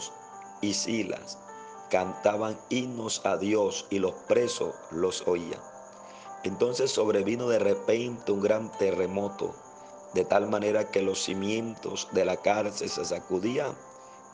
y 0.62 0.74
Silas, 0.74 1.38
cantaban 1.90 2.58
himnos 2.70 3.26
a 3.26 3.38
Dios 3.38 3.86
y 3.90 4.00
los 4.00 4.14
presos 4.28 4.74
los 4.92 5.28
oían. 5.28 5.60
Entonces 6.44 6.92
sobrevino 6.92 7.50
de 7.50 7.60
repente 7.60 8.32
un 8.32 8.42
gran 8.42 8.72
terremoto, 8.78 9.54
de 10.14 10.24
tal 10.24 10.48
manera 10.48 10.90
que 10.90 11.02
los 11.02 11.22
cimientos 11.22 12.08
de 12.14 12.26
la 12.26 12.38
cárcel 12.38 12.90
se 12.90 13.04
sacudían 13.04 13.76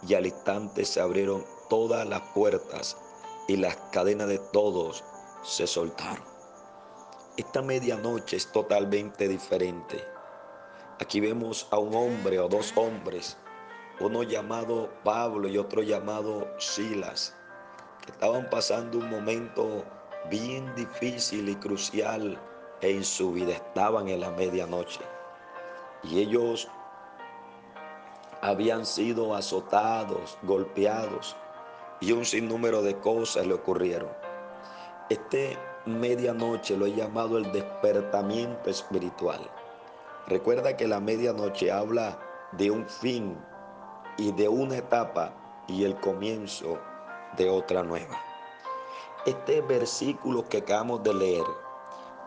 y 0.08 0.14
al 0.14 0.28
instante 0.28 0.86
se 0.86 1.02
abrieron 1.02 1.44
todas 1.70 2.08
las 2.08 2.22
puertas 2.34 2.98
y 3.48 3.58
las 3.58 3.76
cadenas 3.92 4.28
de 4.28 4.40
todos 4.40 5.04
se 5.44 5.68
soltaron. 5.68 6.24
Esta 7.38 7.62
medianoche 7.62 8.38
es 8.38 8.52
totalmente 8.52 9.28
diferente. 9.28 10.04
Aquí 11.00 11.20
vemos 11.20 11.68
a 11.72 11.78
un 11.78 11.94
hombre 11.94 12.40
o 12.40 12.48
dos 12.48 12.74
hombres, 12.78 13.38
uno 14.00 14.24
llamado 14.24 14.90
Pablo 15.04 15.48
y 15.48 15.58
otro 15.58 15.82
llamado 15.82 16.48
Silas, 16.58 17.36
que 18.06 18.12
estaban 18.12 18.50
pasando 18.50 19.00
un 19.00 19.10
momento 19.10 19.84
bien 20.30 20.74
difícil 20.76 21.50
y 21.50 21.56
crucial 21.56 22.40
en 22.82 23.04
su 23.04 23.34
vida. 23.34 23.54
Estaban 23.54 24.08
en 24.08 24.22
la 24.22 24.32
medianoche 24.32 25.02
y 26.04 26.20
ellos 26.20 26.68
habían 28.42 28.86
sido 28.86 29.36
azotados, 29.36 30.38
golpeados 30.44 31.36
y 32.00 32.12
un 32.12 32.26
sinnúmero 32.26 32.82
de 32.82 33.00
cosas 33.00 33.46
le 33.46 33.54
ocurrieron. 33.54 34.10
Este 35.10 35.58
medianoche 35.86 36.76
lo 36.76 36.86
he 36.86 36.94
llamado 36.94 37.38
el 37.38 37.52
despertamiento 37.52 38.70
espiritual. 38.70 39.40
Recuerda 40.28 40.76
que 40.76 40.88
la 40.88 41.00
medianoche 41.00 41.72
habla 41.72 42.20
de 42.54 42.72
un 42.72 42.88
fin 42.88 43.38
y 44.18 44.32
de 44.32 44.50
una 44.50 44.78
etapa 44.78 45.34
y 45.68 45.84
el 45.84 45.96
comienzo 46.00 46.80
de 47.38 47.50
otra 47.50 47.84
nueva. 47.84 48.20
Este 49.26 49.62
versículo 49.62 50.48
que 50.48 50.58
acabamos 50.58 51.04
de 51.04 51.14
leer 51.14 51.44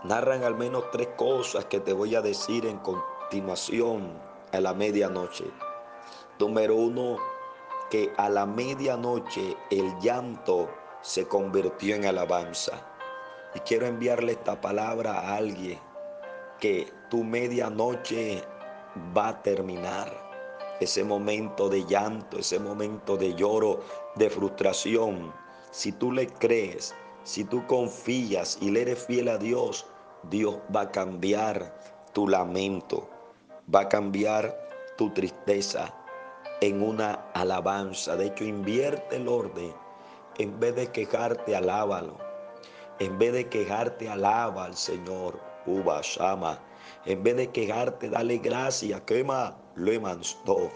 narran 0.05 0.45
al 0.45 0.57
menos 0.57 0.91
tres 0.93 1.09
cosas 1.17 1.65
que 1.67 1.81
te 1.81 1.93
voy 1.93 2.15
a 2.15 2.23
decir 2.23 2.67
en 2.67 2.79
continuación 2.79 4.13
a 4.53 4.61
la 4.61 4.75
medianoche. 4.75 5.45
Número 6.39 6.77
uno, 6.77 7.17
que 7.91 8.13
a 8.17 8.29
la 8.29 8.45
medianoche 8.45 9.57
el 9.71 9.99
llanto 10.01 10.69
se 11.01 11.27
convirtió 11.27 11.95
en 11.95 12.05
alabanza. 12.05 12.73
Y 13.55 13.61
quiero 13.61 13.87
enviarle 13.87 14.33
esta 14.33 14.61
palabra 14.61 15.21
a 15.21 15.37
alguien 15.37 15.79
que 16.61 16.93
tu 17.09 17.25
medianoche 17.25 18.43
va 19.17 19.29
a 19.29 19.43
terminar. 19.43 20.13
Ese 20.81 21.03
momento 21.03 21.69
de 21.69 21.85
llanto, 21.87 22.39
ese 22.39 22.59
momento 22.59 23.17
de 23.17 23.35
lloro, 23.35 23.81
de 24.17 24.29
frustración. 24.29 25.33
Si 25.71 25.93
tú 25.93 26.13
le 26.13 26.27
crees, 26.27 26.95
si 27.25 27.45
tú 27.45 27.67
confías 27.67 28.59
y 28.61 28.71
le 28.71 28.83
eres 28.83 29.05
fiel 29.05 29.29
a 29.29 29.39
Dios, 29.39 29.87
Dios 30.25 30.59
va 30.75 30.83
a 30.83 30.91
cambiar 30.91 31.75
tu 32.13 32.29
lamento, 32.29 33.09
va 33.75 33.81
a 33.81 33.89
cambiar 33.89 34.57
tu 34.97 35.11
tristeza 35.11 35.95
en 36.61 36.83
una 36.83 37.15
alabanza. 37.35 38.17
De 38.17 38.27
hecho, 38.27 38.45
invierte 38.45 39.17
el 39.17 39.29
orden. 39.29 39.73
En 40.39 40.59
vez 40.59 40.75
de 40.75 40.87
quejarte, 40.89 41.55
alábalo. 41.55 42.17
En 42.99 43.19
vez 43.19 43.33
de 43.33 43.49
quejarte, 43.49 44.09
alaba 44.09 44.65
al 44.65 44.77
Señor. 44.77 45.41
Uba 45.67 46.01
Shama. 46.03 46.59
En 47.05 47.23
vez 47.23 47.37
de 47.37 47.51
quejarte, 47.51 48.09
dale 48.09 48.39
gracias. 48.39 49.01
Quema, 49.03 49.57
lo 49.75 50.01
manstó 50.01 50.71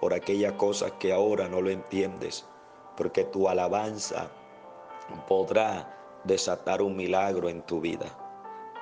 por 0.00 0.14
aquellas 0.14 0.52
cosas 0.54 0.92
que 0.98 1.12
ahora 1.12 1.48
no 1.48 1.60
lo 1.60 1.70
entiendes. 1.70 2.46
Porque 2.96 3.24
tu 3.24 3.48
alabanza 3.48 4.28
podrá 5.26 5.94
desatar 6.24 6.82
un 6.82 6.96
milagro 6.96 7.48
en 7.48 7.62
tu 7.62 7.80
vida. 7.80 8.06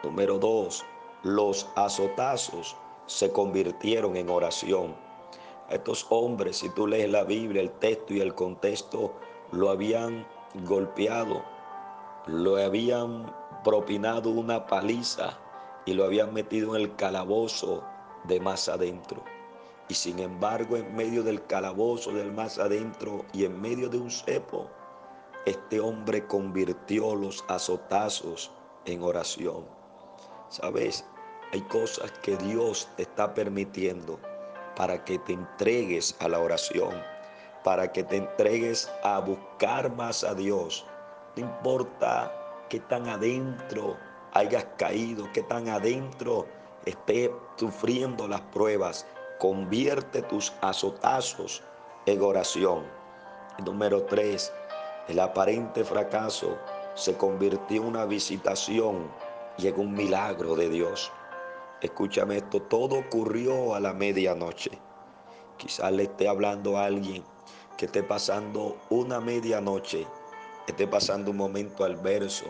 Número 0.03 0.39
dos, 0.39 0.85
los 1.23 1.69
azotazos 1.75 2.77
se 3.07 3.31
convirtieron 3.33 4.17
en 4.17 4.29
oración. 4.29 5.06
Estos 5.69 6.07
hombres, 6.11 6.59
si 6.59 6.69
tú 6.71 6.87
lees 6.87 7.11
la 7.11 7.25
Biblia, 7.25 7.61
el 7.61 7.73
texto 7.73 8.15
y 8.15 8.21
el 8.21 8.35
contexto, 8.35 9.15
lo 9.51 9.71
habían 9.71 10.25
golpeado, 10.65 11.43
lo 12.27 12.57
habían 12.57 13.35
propinado 13.65 14.31
una 14.31 14.67
paliza 14.67 15.37
y 15.85 15.95
lo 15.95 16.05
habían 16.05 16.33
metido 16.33 16.77
en 16.77 16.83
el 16.83 16.95
calabozo 16.95 17.83
de 18.25 18.39
más 18.39 18.69
adentro. 18.69 19.25
Y 19.89 19.95
sin 19.95 20.21
embargo, 20.21 20.77
en 20.77 20.95
medio 20.95 21.25
del 21.25 21.45
calabozo 21.47 22.13
del 22.13 22.33
más 22.33 22.59
adentro 22.59 23.25
y 23.33 23.45
en 23.45 23.61
medio 23.61 23.89
de 23.89 23.99
un 23.99 24.11
cepo, 24.11 24.71
este 25.47 25.81
hombre 25.81 26.27
convirtió 26.27 27.17
los 27.17 27.45
azotazos 27.49 28.53
en 28.85 29.03
oración. 29.03 29.65
¿Sabes? 30.49 31.05
Hay 31.53 31.63
cosas 31.63 32.13
que 32.23 32.37
Dios 32.37 32.89
está 32.99 33.35
permitiendo 33.35 34.21
para 34.77 35.03
que 35.05 35.19
te 35.19 35.33
entregues 35.33 36.15
a 36.21 36.29
la 36.29 36.39
oración, 36.39 37.03
para 37.65 37.91
que 37.91 38.05
te 38.05 38.17
entregues 38.17 38.91
a 39.03 39.19
buscar 39.19 39.91
más 39.97 40.23
a 40.23 40.35
Dios. 40.35 40.87
No 41.37 41.43
importa 41.43 42.33
qué 42.69 42.81
tan 42.81 43.09
adentro 43.09 43.97
hayas 44.35 44.67
caído, 44.77 45.29
qué 45.33 45.43
tan 45.43 45.69
adentro 45.69 46.47
esté 46.85 47.33
sufriendo 47.57 48.29
las 48.29 48.43
pruebas. 48.43 49.07
Convierte 49.39 50.23
tus 50.23 50.53
azotazos 50.61 51.63
en 52.07 52.23
oración. 52.23 52.85
número 53.65 54.05
tres, 54.05 54.53
el 55.09 55.19
aparente 55.19 55.85
fracaso 55.85 56.59
se 56.95 57.17
convirtió 57.17 57.83
en 57.83 57.89
una 57.89 58.05
visitación 58.05 59.11
y 59.59 59.69
en 59.69 59.81
un 59.81 59.93
milagro 59.93 60.55
de 60.55 60.69
Dios. 60.69 61.11
Escúchame 61.83 62.39
esto, 62.39 62.63
todo 62.63 62.99
ocurrió 62.99 63.75
a 63.75 63.81
la 63.81 63.93
medianoche. 63.93 64.71
Quizás 65.59 65.93
le 65.93 66.05
esté 66.05 66.27
hablando 66.27 66.79
a 66.79 66.87
alguien 66.87 67.23
que 67.77 67.85
esté 67.85 68.03
pasando 68.03 68.79
una 68.89 69.21
medianoche, 69.21 70.07
esté 70.67 70.87
pasando 70.87 71.33
un 71.33 71.37
momento 71.37 71.85
adverso, 71.85 72.47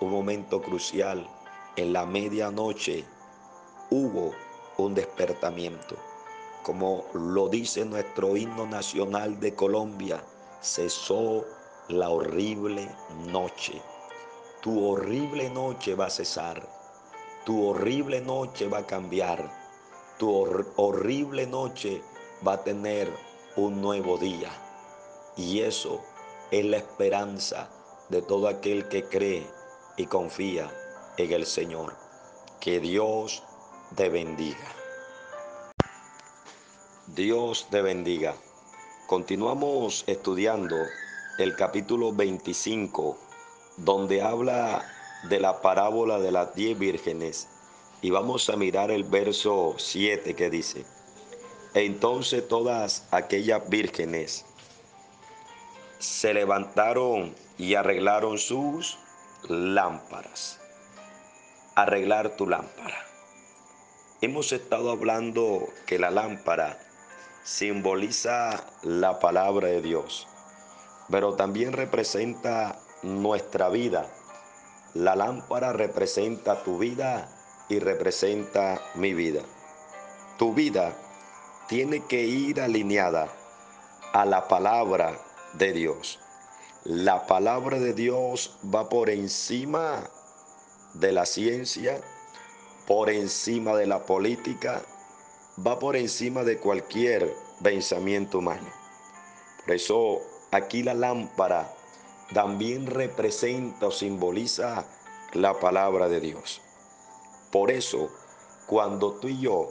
un 0.00 0.10
momento 0.12 0.62
crucial. 0.62 1.28
En 1.74 1.92
la 1.92 2.06
medianoche 2.06 3.04
hubo 3.90 4.32
un 4.76 4.94
despertamiento. 4.94 5.96
Como 6.62 7.06
lo 7.14 7.48
dice 7.48 7.84
nuestro 7.84 8.36
himno 8.36 8.66
nacional 8.66 9.40
de 9.40 9.52
Colombia, 9.54 10.22
cesó 10.60 11.44
la 11.88 12.10
horrible 12.10 12.88
noche. 13.26 13.82
Tu 14.62 14.86
horrible 14.86 15.50
noche 15.50 15.96
va 15.96 16.06
a 16.06 16.10
cesar. 16.10 16.79
Tu 17.50 17.66
horrible 17.66 18.20
noche 18.20 18.68
va 18.68 18.78
a 18.78 18.86
cambiar. 18.86 19.50
Tu 20.20 20.30
horrible 20.76 21.48
noche 21.48 22.00
va 22.46 22.52
a 22.52 22.62
tener 22.62 23.12
un 23.56 23.82
nuevo 23.82 24.18
día. 24.18 24.52
Y 25.36 25.58
eso 25.58 26.00
es 26.52 26.64
la 26.64 26.76
esperanza 26.76 27.68
de 28.08 28.22
todo 28.22 28.46
aquel 28.46 28.86
que 28.86 29.02
cree 29.02 29.44
y 29.96 30.06
confía 30.06 30.70
en 31.16 31.32
el 31.32 31.44
Señor. 31.44 31.96
Que 32.60 32.78
Dios 32.78 33.42
te 33.96 34.08
bendiga. 34.08 34.68
Dios 37.08 37.66
te 37.68 37.82
bendiga. 37.82 38.36
Continuamos 39.08 40.04
estudiando 40.06 40.76
el 41.38 41.56
capítulo 41.56 42.12
25, 42.12 43.18
donde 43.76 44.22
habla 44.22 44.99
de 45.24 45.40
la 45.40 45.60
parábola 45.60 46.18
de 46.18 46.32
las 46.32 46.54
diez 46.54 46.78
vírgenes. 46.78 47.48
Y 48.02 48.10
vamos 48.10 48.48
a 48.48 48.56
mirar 48.56 48.90
el 48.90 49.04
verso 49.04 49.74
7 49.76 50.34
que 50.34 50.50
dice, 50.50 50.86
entonces 51.74 52.46
todas 52.48 53.06
aquellas 53.10 53.68
vírgenes 53.68 54.46
se 55.98 56.32
levantaron 56.32 57.34
y 57.58 57.74
arreglaron 57.74 58.38
sus 58.38 58.98
lámparas. 59.48 60.58
Arreglar 61.74 62.36
tu 62.36 62.46
lámpara. 62.46 63.06
Hemos 64.22 64.52
estado 64.52 64.90
hablando 64.90 65.68
que 65.86 65.98
la 65.98 66.10
lámpara 66.10 66.78
simboliza 67.42 68.64
la 68.82 69.18
palabra 69.18 69.68
de 69.68 69.82
Dios, 69.82 70.26
pero 71.10 71.34
también 71.34 71.72
representa 71.72 72.78
nuestra 73.02 73.68
vida. 73.68 74.10
La 74.94 75.14
lámpara 75.14 75.72
representa 75.72 76.64
tu 76.64 76.78
vida 76.78 77.28
y 77.68 77.78
representa 77.78 78.80
mi 78.96 79.14
vida. 79.14 79.42
Tu 80.36 80.52
vida 80.52 80.96
tiene 81.68 82.04
que 82.06 82.24
ir 82.24 82.60
alineada 82.60 83.28
a 84.12 84.24
la 84.24 84.48
palabra 84.48 85.16
de 85.52 85.72
Dios. 85.72 86.18
La 86.82 87.26
palabra 87.26 87.78
de 87.78 87.94
Dios 87.94 88.58
va 88.74 88.88
por 88.88 89.10
encima 89.10 90.02
de 90.94 91.12
la 91.12 91.24
ciencia, 91.24 92.00
por 92.86 93.10
encima 93.10 93.76
de 93.76 93.86
la 93.86 94.04
política, 94.04 94.82
va 95.64 95.78
por 95.78 95.94
encima 95.94 96.42
de 96.42 96.58
cualquier 96.58 97.32
pensamiento 97.62 98.38
humano. 98.38 98.68
Por 99.64 99.74
eso 99.76 100.20
aquí 100.50 100.82
la 100.82 100.94
lámpara 100.94 101.72
también 102.32 102.86
representa 102.86 103.88
o 103.88 103.90
simboliza 103.90 104.84
la 105.32 105.58
palabra 105.58 106.08
de 106.08 106.20
Dios. 106.20 106.60
Por 107.50 107.70
eso, 107.70 108.10
cuando 108.66 109.12
tú 109.14 109.28
y 109.28 109.40
yo 109.40 109.68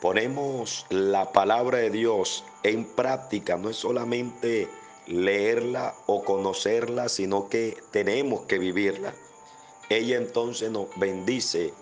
ponemos 0.00 0.86
la 0.90 1.32
palabra 1.32 1.78
de 1.78 1.90
Dios 1.90 2.44
en 2.62 2.84
práctica, 2.84 3.56
no 3.56 3.70
es 3.70 3.76
solamente 3.76 4.68
leerla 5.06 5.94
o 6.06 6.24
conocerla, 6.24 7.08
sino 7.08 7.48
que 7.48 7.76
tenemos 7.90 8.42
que 8.42 8.58
vivirla. 8.58 9.14
Ella 9.88 10.16
entonces 10.16 10.70
nos 10.70 10.88
bendice 10.96 11.72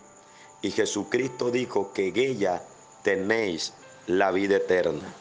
y 0.63 0.71
Jesucristo 0.71 1.51
dijo 1.51 1.93
que 1.93 2.09
en 2.09 2.19
ella 2.19 2.63
tenéis 3.03 3.75
la 4.07 4.31
vida 4.31 4.57
eterna. 4.57 5.15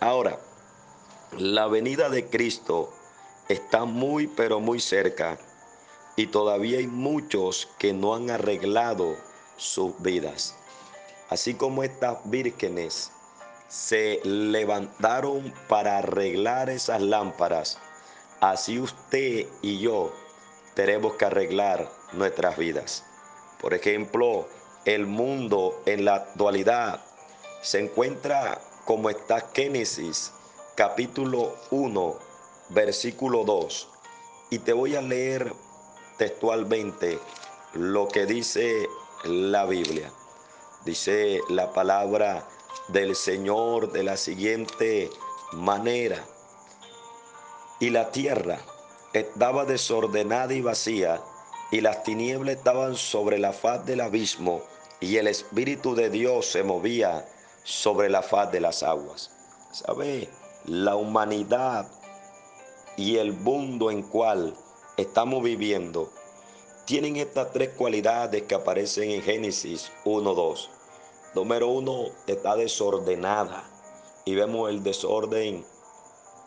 Ahora, 0.00 0.38
la 1.36 1.66
venida 1.66 2.08
de 2.08 2.26
Cristo 2.26 2.92
está 3.48 3.84
muy 3.84 4.26
pero 4.26 4.60
muy 4.60 4.80
cerca 4.80 5.38
y 6.16 6.26
todavía 6.26 6.78
hay 6.78 6.86
muchos 6.86 7.68
que 7.78 7.92
no 7.92 8.14
han 8.14 8.30
arreglado 8.30 9.16
sus 9.56 10.00
vidas. 10.02 10.56
Así 11.28 11.54
como 11.54 11.82
estas 11.82 12.18
vírgenes 12.24 13.12
se 13.68 14.20
levantaron 14.24 15.52
para 15.68 15.98
arreglar 15.98 16.70
esas 16.70 17.02
lámparas, 17.02 17.78
así 18.40 18.80
usted 18.80 19.46
y 19.62 19.78
yo 19.78 20.12
tenemos 20.74 21.14
que 21.14 21.26
arreglar 21.26 21.90
nuestras 22.12 22.56
vidas. 22.56 23.04
Por 23.60 23.74
ejemplo, 23.74 24.48
el 24.84 25.06
mundo 25.06 25.82
en 25.86 26.04
la 26.04 26.14
actualidad 26.14 27.04
se 27.62 27.80
encuentra 27.80 28.60
como 28.84 29.10
está 29.10 29.46
Génesis 29.52 30.32
capítulo 30.76 31.54
1, 31.70 32.16
versículo 32.70 33.44
2. 33.44 33.88
Y 34.50 34.58
te 34.60 34.72
voy 34.72 34.96
a 34.96 35.02
leer 35.02 35.52
textualmente 36.16 37.18
lo 37.74 38.08
que 38.08 38.26
dice 38.26 38.88
la 39.24 39.66
Biblia. 39.66 40.10
Dice 40.84 41.40
la 41.48 41.72
palabra 41.72 42.46
del 42.88 43.14
Señor 43.14 43.92
de 43.92 44.02
la 44.02 44.16
siguiente 44.16 45.10
manera. 45.52 46.24
Y 47.80 47.90
la 47.90 48.10
tierra 48.10 48.58
estaba 49.12 49.64
desordenada 49.64 50.52
y 50.54 50.60
vacía, 50.60 51.20
y 51.70 51.80
las 51.80 52.02
tinieblas 52.02 52.56
estaban 52.56 52.96
sobre 52.96 53.38
la 53.38 53.52
faz 53.52 53.84
del 53.84 54.00
abismo, 54.00 54.62
y 55.00 55.16
el 55.16 55.28
Espíritu 55.28 55.94
de 55.94 56.10
Dios 56.10 56.46
se 56.46 56.62
movía 56.62 57.26
sobre 57.64 58.08
la 58.08 58.22
faz 58.22 58.50
de 58.50 58.60
las 58.60 58.82
aguas. 58.82 59.30
¿Sabe? 59.72 60.28
La 60.64 60.96
humanidad 60.96 61.86
y 62.98 63.16
el 63.16 63.32
mundo 63.32 63.92
en 63.92 64.02
cual 64.02 64.54
estamos 64.96 65.42
viviendo 65.44 66.10
tienen 66.84 67.16
estas 67.16 67.52
tres 67.52 67.70
cualidades 67.70 68.42
que 68.42 68.56
aparecen 68.56 69.10
en 69.10 69.22
Génesis 69.22 69.92
1.2. 70.04 70.68
Número 71.34 71.68
uno, 71.68 72.06
está 72.26 72.56
desordenada. 72.56 73.62
Y 74.24 74.34
vemos 74.34 74.68
el 74.68 74.82
desorden 74.82 75.64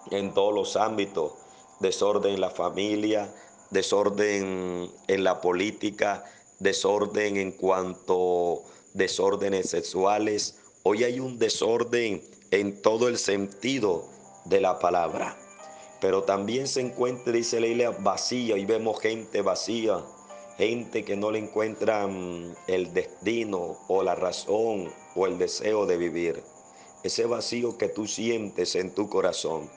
en 0.10 0.34
todos 0.34 0.54
los 0.54 0.76
ámbitos. 0.76 1.34
Desorden 1.80 2.34
en 2.34 2.42
la 2.42 2.50
familia, 2.50 3.34
desorden 3.70 4.92
en 5.08 5.24
la 5.24 5.40
política, 5.40 6.26
desorden 6.60 7.38
en 7.38 7.54
cuanto 7.54 8.64
desórdenes 8.94 9.70
sexuales. 9.70 10.58
Hoy 10.84 11.06
hay 11.06 11.20
un 11.20 11.40
desorden 11.40 12.22
en 12.50 12.82
todo 12.82 13.08
el 13.08 13.18
sentido 13.18 14.10
de 14.46 14.60
la 14.60 14.80
palabra. 14.80 15.41
Pero 16.02 16.24
también 16.24 16.68
se 16.68 16.82
encuentra, 16.82 17.32
dice 17.32 17.60
la 17.60 17.92
vacía 17.92 18.58
y 18.58 18.66
vemos 18.66 19.00
gente 19.00 19.42
vacía 19.42 20.04
gente 20.58 21.04
que 21.04 21.16
no 21.16 21.32
le 21.32 21.40
encuentran 21.40 22.56
el 22.68 22.94
destino 22.94 23.80
o 23.88 24.04
la 24.04 24.14
razón 24.14 24.92
o 25.16 25.26
el 25.26 25.40
deseo 25.40 25.88
de 25.88 25.98
vivir. 25.98 26.44
Ese 27.04 27.26
vacío 27.26 27.80
que 27.80 27.88
tú 27.88 28.06
sientes 28.06 28.76
en 28.76 28.94
tu 28.94 29.10
corazón, 29.10 29.72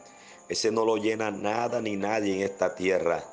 ese 0.51 0.70
no 0.70 0.85
lo 0.85 0.99
llena 0.99 1.31
nada 1.31 1.81
ni 1.81 1.97
nadie 1.97 2.35
en 2.35 2.43
esta 2.43 2.75
tierra. 2.75 3.25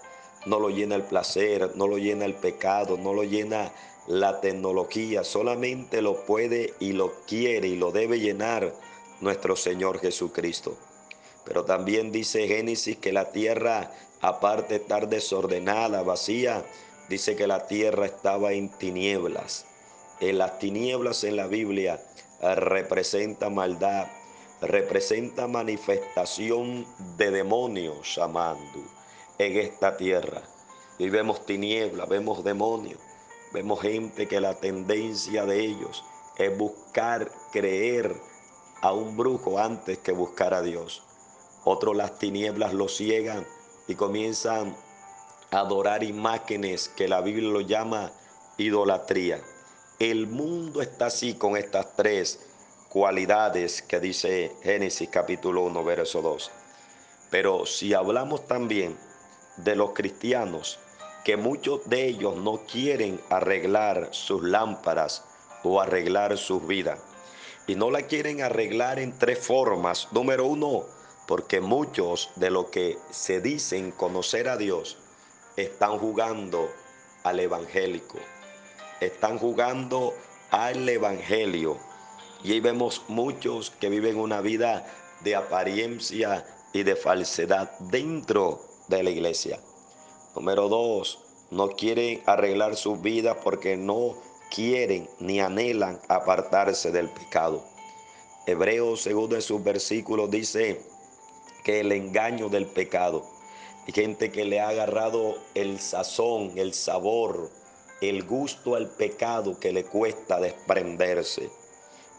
No 0.45 0.59
lo 0.59 0.69
llena 0.69 0.95
el 0.95 1.03
placer, 1.03 1.75
no 1.75 1.87
lo 1.87 1.97
llena 1.97 2.23
el 2.23 2.35
pecado, 2.35 2.97
no 2.97 3.13
lo 3.13 3.23
llena 3.23 3.73
la 4.07 4.39
tecnología. 4.39 5.25
Solamente 5.25 6.01
lo 6.01 6.25
puede 6.25 6.73
y 6.79 6.93
lo 6.93 7.11
quiere 7.27 7.67
y 7.67 7.75
lo 7.75 7.91
debe 7.91 8.19
llenar 8.19 8.73
nuestro 9.19 9.57
Señor 9.57 9.99
Jesucristo. 9.99 10.77
Pero 11.45 11.65
también 11.65 12.11
dice 12.11 12.47
Génesis 12.47 12.97
que 12.97 13.11
la 13.11 13.31
tierra, 13.31 13.91
aparte 14.21 14.75
de 14.75 14.81
estar 14.81 15.09
desordenada, 15.09 16.03
vacía, 16.03 16.63
dice 17.09 17.35
que 17.35 17.47
la 17.47 17.67
tierra 17.67 18.05
estaba 18.05 18.53
en 18.53 18.69
tinieblas. 18.69 19.65
En 20.19 20.37
las 20.37 20.59
tinieblas 20.59 21.23
en 21.23 21.35
la 21.35 21.47
Biblia 21.47 21.99
eh, 22.41 22.55
representa 22.55 23.49
maldad, 23.49 24.07
representa 24.61 25.47
manifestación 25.47 26.85
de 27.17 27.31
demonios 27.31 28.17
amando 28.19 28.85
en 29.39 29.57
esta 29.57 29.97
tierra. 29.97 30.43
Y 30.99 31.09
vemos 31.09 31.45
tinieblas, 31.45 32.07
vemos 32.07 32.43
demonios, 32.43 32.99
vemos 33.51 33.81
gente 33.81 34.27
que 34.27 34.39
la 34.39 34.53
tendencia 34.53 35.45
de 35.45 35.59
ellos 35.59 36.05
es 36.37 36.55
buscar 36.55 37.31
creer 37.51 38.15
a 38.81 38.93
un 38.93 39.17
brujo 39.17 39.57
antes 39.59 39.97
que 39.97 40.11
buscar 40.11 40.53
a 40.53 40.61
Dios. 40.61 41.03
Otros 41.63 41.95
las 41.95 42.17
tinieblas 42.17 42.73
lo 42.73 42.87
ciegan 42.87 43.45
y 43.87 43.95
comienzan 43.95 44.75
adorar 45.51 46.03
imágenes 46.03 46.87
que 46.89 47.07
la 47.07 47.21
Biblia 47.21 47.49
lo 47.49 47.61
llama 47.61 48.11
idolatría. 48.57 49.41
El 49.99 50.27
mundo 50.27 50.81
está 50.81 51.07
así 51.07 51.33
con 51.33 51.57
estas 51.57 51.95
tres 51.95 52.39
cualidades 52.89 53.81
que 53.81 53.99
dice 53.99 54.51
Génesis 54.63 55.09
capítulo 55.09 55.63
1, 55.63 55.83
verso 55.83 56.21
2. 56.21 56.51
Pero 57.29 57.65
si 57.65 57.93
hablamos 57.93 58.47
también 58.47 58.97
de 59.57 59.75
los 59.75 59.91
cristianos, 59.91 60.79
que 61.23 61.37
muchos 61.37 61.87
de 61.87 62.07
ellos 62.07 62.37
no 62.37 62.61
quieren 62.65 63.19
arreglar 63.29 64.09
sus 64.11 64.43
lámparas 64.43 65.23
o 65.63 65.79
arreglar 65.79 66.37
sus 66.37 66.65
vidas. 66.65 66.99
Y 67.67 67.75
no 67.75 67.91
la 67.91 68.03
quieren 68.03 68.41
arreglar 68.41 68.99
en 68.99 69.17
tres 69.17 69.39
formas. 69.39 70.07
Número 70.11 70.45
uno, 70.45 70.85
porque 71.27 71.61
muchos 71.61 72.31
de 72.35 72.49
los 72.49 72.67
que 72.67 72.97
se 73.09 73.41
dicen 73.41 73.91
conocer 73.91 74.49
a 74.49 74.57
Dios 74.57 74.97
están 75.55 75.97
jugando 75.97 76.69
al 77.23 77.39
evangélico, 77.39 78.17
están 78.99 79.37
jugando 79.37 80.13
al 80.49 80.87
evangelio. 80.87 81.77
Y 82.43 82.53
ahí 82.53 82.59
vemos 82.59 83.03
muchos 83.07 83.71
que 83.71 83.89
viven 83.89 84.17
una 84.17 84.41
vida 84.41 84.85
de 85.21 85.35
apariencia 85.35 86.45
y 86.73 86.83
de 86.83 86.95
falsedad 86.95 87.71
dentro 87.79 88.61
de 88.87 89.03
la 89.03 89.09
iglesia. 89.09 89.59
Número 90.35 90.69
dos, 90.69 91.19
no 91.51 91.69
quieren 91.69 92.21
arreglar 92.25 92.75
sus 92.75 93.01
vidas 93.01 93.37
porque 93.43 93.77
no 93.77 94.15
quieren 94.49 95.09
ni 95.19 95.39
anhelan 95.39 95.99
apartarse 96.07 96.91
del 96.91 97.09
pecado. 97.09 97.63
Hebreos, 98.47 99.01
según 99.01 99.33
en 99.33 99.41
sus 99.41 99.63
versículos, 99.63 100.31
dice 100.31 100.81
que 101.63 101.79
el 101.79 101.91
engaño 101.91 102.49
del 102.49 102.65
pecado. 102.65 103.25
Hay 103.87 103.93
gente 103.93 104.31
que 104.31 104.45
le 104.45 104.59
ha 104.59 104.69
agarrado 104.69 105.35
el 105.55 105.79
sazón, 105.79 106.53
el 106.55 106.73
sabor, 106.73 107.49
el 108.01 108.23
gusto 108.23 108.75
al 108.75 108.89
pecado 108.89 109.59
que 109.59 109.71
le 109.71 109.83
cuesta 109.83 110.39
desprenderse. 110.39 111.49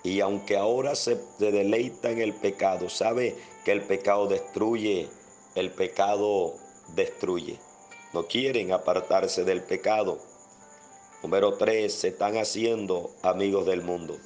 Y 0.04 0.20
aunque 0.20 0.56
ahora 0.56 0.94
se 0.94 1.18
deleita 1.38 2.10
en 2.10 2.20
el 2.20 2.34
pecado, 2.34 2.88
sabe 2.88 3.36
que 3.64 3.72
el 3.72 3.82
pecado 3.82 4.26
destruye, 4.26 5.08
el 5.54 5.70
pecado 5.70 6.54
destruye. 6.94 7.58
No 8.12 8.26
quieren 8.26 8.72
apartarse 8.72 9.44
del 9.44 9.62
pecado. 9.62 10.18
Número 11.22 11.56
tres, 11.56 11.94
se 11.94 12.08
están 12.08 12.36
haciendo 12.36 13.10
amigos 13.22 13.64
del 13.64 13.82
mundo. 13.82 14.18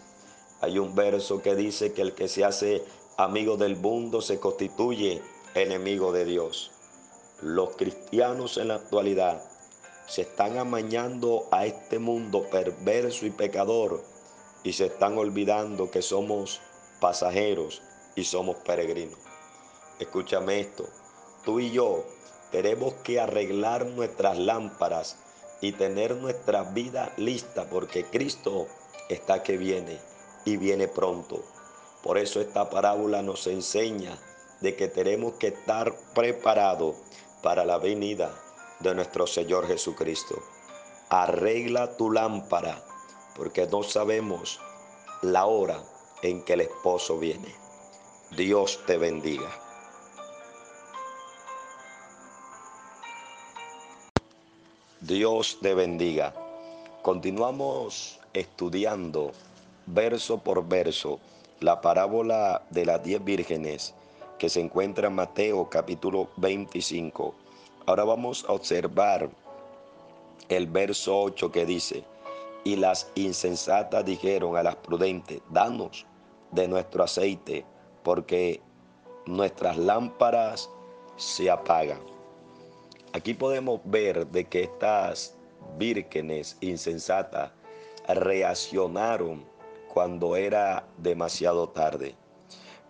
Hay 0.63 0.79
un 0.79 0.95
verso 0.95 1.43
que 1.43 1.55
dice 1.55 1.93
que 1.93 2.01
el 2.01 2.15
que 2.15 2.29
se 2.29 2.45
hace 2.45 2.83
amigo 3.19 3.57
del 3.57 3.77
mundo 3.77 4.21
se 4.21 4.39
constituye 4.39 5.23
enemigo 5.55 6.13
de 6.13 6.27
Dios. 6.27 6.71
Los 7.41 7.75
cristianos 7.77 8.59
en 8.59 8.69
la 8.69 8.75
actualidad 8.75 9.43
se 10.07 10.23
están 10.23 10.59
amañando 10.59 11.49
a 11.51 11.65
este 11.65 11.99
mundo 11.99 12.47
perverso 12.51 13.25
y 13.25 13.31
pecador 13.31 14.05
y 14.65 14.75
se 14.75 14.87
están 14.87 15.17
olvidando 15.17 15.91
que 15.91 16.03
somos 16.03 16.61
pasajeros 17.01 17.81
y 18.17 18.25
somos 18.25 18.57
peregrinos. 18.57 19.19
Escúchame 19.99 20.61
esto, 20.61 20.85
tú 21.43 21.59
y 21.59 21.71
yo 21.71 22.05
tenemos 22.53 22.93
que 23.03 23.19
arreglar 23.19 23.87
nuestras 23.87 24.37
lámparas 24.39 25.17
y 25.63 25.73
tener 25.73 26.17
nuestra 26.17 26.65
vida 26.65 27.15
lista 27.17 27.71
porque 27.71 28.05
Cristo 28.05 28.67
está 29.09 29.43
que 29.43 29.57
viene 29.57 29.99
y 30.45 30.59
viene 30.59 30.87
pronto. 30.87 31.43
Por 32.07 32.19
eso 32.19 32.41
esta 32.41 32.71
parábola 32.71 33.21
nos 33.21 33.49
enseña 33.49 34.17
de 34.61 34.77
que 34.77 34.87
tenemos 34.87 35.35
que 35.41 35.49
estar 35.49 35.93
preparados 36.15 36.95
para 37.43 37.65
la 37.65 37.79
venida 37.79 38.33
de 38.79 38.95
nuestro 38.95 39.27
Señor 39.27 39.67
Jesucristo. 39.67 40.41
Arregla 41.09 41.97
tu 41.97 42.13
lámpara 42.13 42.81
porque 43.35 43.67
no 43.67 43.83
sabemos 43.83 44.61
la 45.21 45.47
hora 45.47 45.83
en 46.23 46.45
que 46.45 46.53
el 46.53 46.61
esposo 46.61 47.19
viene. 47.19 47.53
Dios 48.37 48.79
te 48.87 48.99
bendiga. 48.99 49.51
Dios 55.01 55.59
te 55.61 55.75
bendiga. 55.75 56.33
Continuamos 57.03 58.21
estudiando 58.33 59.33
verso 59.87 60.39
por 60.39 60.69
verso 60.69 61.19
la 61.61 61.81
parábola 61.81 62.63
de 62.71 62.85
las 62.85 63.03
diez 63.03 63.25
vírgenes 63.25 63.95
que 64.39 64.49
se 64.49 64.61
encuentra 64.61 65.09
en 65.09 65.15
Mateo 65.15 65.69
capítulo 65.71 66.29
25. 66.37 67.35
Ahora 67.87 68.05
vamos 68.05 68.45
a 68.49 68.53
observar 68.53 69.31
el 70.49 70.67
verso 70.67 71.23
8 71.23 71.51
que 71.51 71.65
dice, 71.65 72.05
y 72.65 72.77
las 72.77 73.11
insensatas 73.15 74.05
dijeron 74.05 74.57
a 74.57 74.63
las 74.63 74.77
prudentes, 74.77 75.41
danos 75.51 76.05
de 76.51 76.69
nuestro 76.69 77.05
aceite, 77.05 77.65
porque 78.03 78.61
nuestras 79.25 79.77
lámparas 79.77 80.69
se 81.17 81.51
apagan. 81.51 82.01
Aquí 83.13 83.35
podemos 83.35 83.81
ver 83.85 84.27
de 84.27 84.45
que 84.45 84.65
estas 84.65 85.35
vírgenes 85.79 86.59
insensatas 86.61 87.51
reaccionaron 88.09 89.45
cuando 89.97 90.37
era 90.37 90.87
demasiado 90.99 91.71
tarde. 91.71 92.15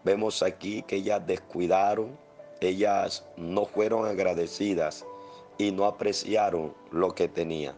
Vemos 0.02 0.42
aquí 0.42 0.82
que 0.82 0.96
ellas 0.96 1.24
descuidaron, 1.24 2.18
ellas 2.60 3.24
no 3.36 3.64
fueron 3.64 4.08
agradecidas 4.08 5.06
y 5.56 5.70
no 5.70 5.84
apreciaron 5.84 6.74
lo 6.90 7.14
que 7.14 7.28
tenían. 7.28 7.76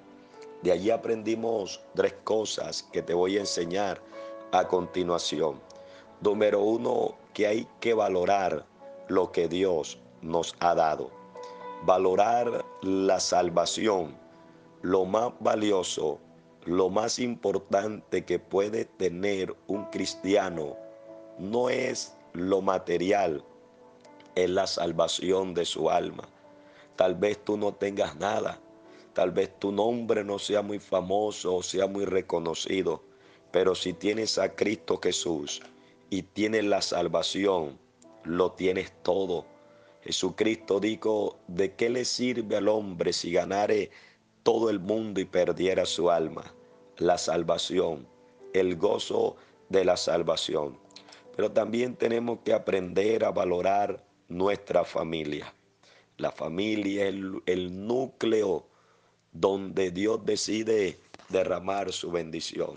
De 0.62 0.72
allí 0.72 0.90
aprendimos 0.90 1.82
tres 1.94 2.14
cosas 2.24 2.84
que 2.90 3.02
te 3.02 3.12
voy 3.12 3.36
a 3.36 3.40
enseñar 3.40 4.00
a 4.50 4.66
continuación. 4.66 5.60
Número 6.22 6.62
uno, 6.62 7.14
que 7.34 7.48
hay 7.48 7.68
que 7.80 7.92
valorar 7.92 8.64
lo 9.08 9.30
que 9.30 9.46
Dios 9.46 9.98
nos 10.22 10.56
ha 10.60 10.74
dado. 10.74 11.10
Valorar 11.84 12.64
la 12.80 13.20
salvación, 13.20 14.16
lo 14.80 15.04
más 15.04 15.32
valioso, 15.38 16.18
lo 16.68 16.90
más 16.90 17.18
importante 17.18 18.24
que 18.24 18.38
puede 18.38 18.84
tener 18.84 19.56
un 19.66 19.86
cristiano, 19.86 20.76
no 21.38 21.70
es 21.70 22.16
lo 22.32 22.60
material, 22.60 23.44
es 24.34 24.50
la 24.50 24.66
salvación 24.66 25.54
de 25.54 25.64
su 25.64 25.90
alma. 25.90 26.28
Tal 26.96 27.14
vez 27.14 27.42
tú 27.44 27.56
no 27.56 27.74
tengas 27.74 28.16
nada, 28.16 28.60
Tal 29.18 29.32
vez 29.32 29.50
tu 29.58 29.72
nombre 29.72 30.22
no 30.22 30.38
sea 30.38 30.62
muy 30.62 30.78
famoso 30.78 31.56
o 31.56 31.62
sea 31.64 31.88
muy 31.88 32.04
reconocido, 32.04 33.02
pero 33.50 33.74
si 33.74 33.92
tienes 33.92 34.38
a 34.38 34.54
Cristo 34.54 35.00
Jesús 35.02 35.60
y 36.08 36.22
tienes 36.22 36.62
la 36.62 36.80
salvación, 36.80 37.80
lo 38.22 38.52
tienes 38.52 38.92
todo. 39.02 39.44
Jesucristo 40.02 40.78
dijo, 40.78 41.36
¿de 41.48 41.74
qué 41.74 41.90
le 41.90 42.04
sirve 42.04 42.58
al 42.58 42.68
hombre 42.68 43.12
si 43.12 43.32
ganare 43.32 43.90
todo 44.44 44.70
el 44.70 44.78
mundo 44.78 45.18
y 45.20 45.24
perdiera 45.24 45.84
su 45.84 46.12
alma? 46.12 46.54
La 46.98 47.18
salvación, 47.18 48.06
el 48.52 48.76
gozo 48.76 49.36
de 49.68 49.84
la 49.84 49.96
salvación. 49.96 50.78
Pero 51.34 51.50
también 51.52 51.96
tenemos 51.96 52.40
que 52.44 52.52
aprender 52.52 53.24
a 53.24 53.30
valorar 53.30 54.04
nuestra 54.28 54.84
familia. 54.84 55.52
La 56.16 56.30
familia 56.30 57.04
es 57.04 57.14
el, 57.14 57.42
el 57.46 57.86
núcleo 57.86 58.66
donde 59.32 59.90
Dios 59.90 60.24
decide 60.24 60.98
derramar 61.28 61.92
su 61.92 62.10
bendición. 62.10 62.74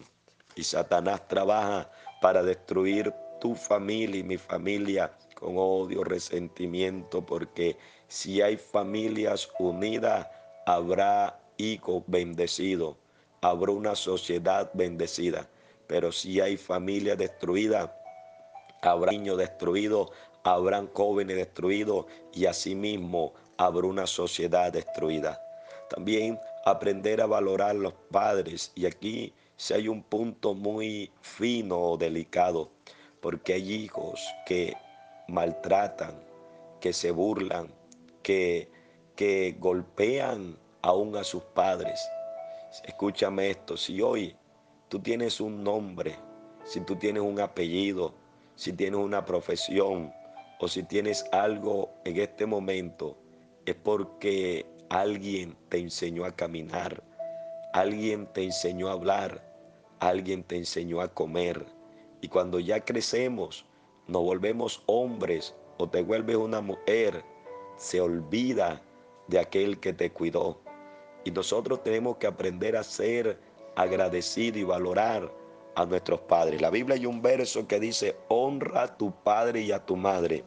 Y 0.56 0.64
Satanás 0.64 1.28
trabaja 1.28 1.90
para 2.22 2.44
destruir 2.44 3.14
tu 3.40 3.56
familia 3.56 4.20
y 4.20 4.24
mi 4.24 4.38
familia 4.38 5.12
con 5.34 5.56
odio, 5.58 6.04
resentimiento, 6.04 7.26
porque 7.26 7.76
si 8.08 8.42
hay 8.42 8.58
familias 8.58 9.50
unidas, 9.58 10.28
habrá 10.66 11.40
hijos 11.58 12.04
bendecidos, 12.06 12.96
habrá 13.42 13.72
una 13.72 13.96
sociedad 13.96 14.70
bendecida. 14.74 15.48
Pero 15.88 16.12
si 16.12 16.40
hay 16.40 16.58
familias 16.58 17.18
destruidas, 17.18 17.90
habrá 18.82 19.12
niños 19.12 19.38
destruidos, 19.38 20.12
habrán 20.44 20.90
jóvenes 20.94 21.36
destruidos 21.36 22.06
y 22.34 22.46
asimismo 22.46 23.34
habrá 23.58 23.88
una 23.88 24.08
sociedad 24.08 24.72
destruida. 24.72 25.42
También 25.90 26.40
aprender 26.66 27.20
a 27.22 27.26
valorar 27.26 27.76
los 27.76 27.94
padres. 28.12 28.72
Y 28.76 28.86
aquí 28.86 29.34
si 29.58 29.74
hay 29.74 29.88
un 29.88 30.02
punto 30.02 30.54
muy 30.54 31.12
fino 31.22 31.80
o 31.80 31.98
delicado, 31.98 32.72
porque 33.22 33.54
hay 33.54 33.74
hijos 33.74 34.20
que 34.46 34.76
maltratan, 35.28 36.16
que 36.80 36.94
se 36.94 37.12
burlan, 37.12 37.68
que, 38.24 38.72
que 39.16 39.56
golpean 39.60 40.58
aún 40.82 41.16
a 41.16 41.24
sus 41.24 41.44
padres. 41.44 42.02
Escúchame 42.86 43.50
esto, 43.50 43.78
si 43.78 44.02
hoy 44.02 44.36
tú 44.90 45.00
tienes 45.00 45.42
un 45.42 45.64
nombre, 45.64 46.16
si 46.64 46.82
tú 46.82 46.96
tienes 46.96 47.24
un 47.24 47.40
apellido, 47.40 48.14
si 48.56 48.74
tienes 48.74 49.00
una 49.00 49.26
profesión 49.26 50.14
o 50.60 50.68
si 50.68 50.84
tienes 50.84 51.26
algo 51.32 51.92
en 52.06 52.20
este 52.20 52.46
momento, 52.46 53.18
es 53.66 53.76
porque 53.76 54.66
Alguien 54.92 55.56
te 55.70 55.78
enseñó 55.78 56.26
a 56.26 56.36
caminar, 56.36 57.02
alguien 57.72 58.28
te 58.34 58.44
enseñó 58.44 58.90
a 58.90 58.92
hablar, 58.92 59.42
alguien 60.02 60.44
te 60.44 60.58
enseñó 60.58 61.00
a 61.00 61.08
comer. 61.08 61.66
Y 62.20 62.28
cuando 62.28 62.60
ya 62.60 62.84
crecemos, 62.84 63.66
nos 64.08 64.22
volvemos 64.22 64.84
hombres 64.88 65.56
o 65.78 65.88
te 65.88 66.02
vuelves 66.02 66.36
una 66.36 66.60
mujer, 66.60 67.24
se 67.78 68.02
olvida 68.02 68.82
de 69.30 69.40
aquel 69.40 69.80
que 69.80 69.94
te 69.94 70.12
cuidó. 70.12 70.60
Y 71.24 71.32
nosotros 71.32 71.84
tenemos 71.84 72.18
que 72.18 72.28
aprender 72.28 72.76
a 72.76 72.84
ser 72.84 73.40
agradecidos 73.76 74.58
y 74.58 74.64
valorar 74.64 75.32
a 75.76 75.86
nuestros 75.86 76.22
padres. 76.22 76.62
La 76.62 76.70
Biblia 76.70 76.96
hay 76.96 77.06
un 77.06 77.22
verso 77.22 77.68
que 77.68 77.80
dice, 77.80 78.16
honra 78.28 78.84
a 78.84 78.98
tu 78.98 79.12
padre 79.24 79.62
y 79.62 79.72
a 79.72 79.86
tu 79.86 79.96
madre 79.96 80.44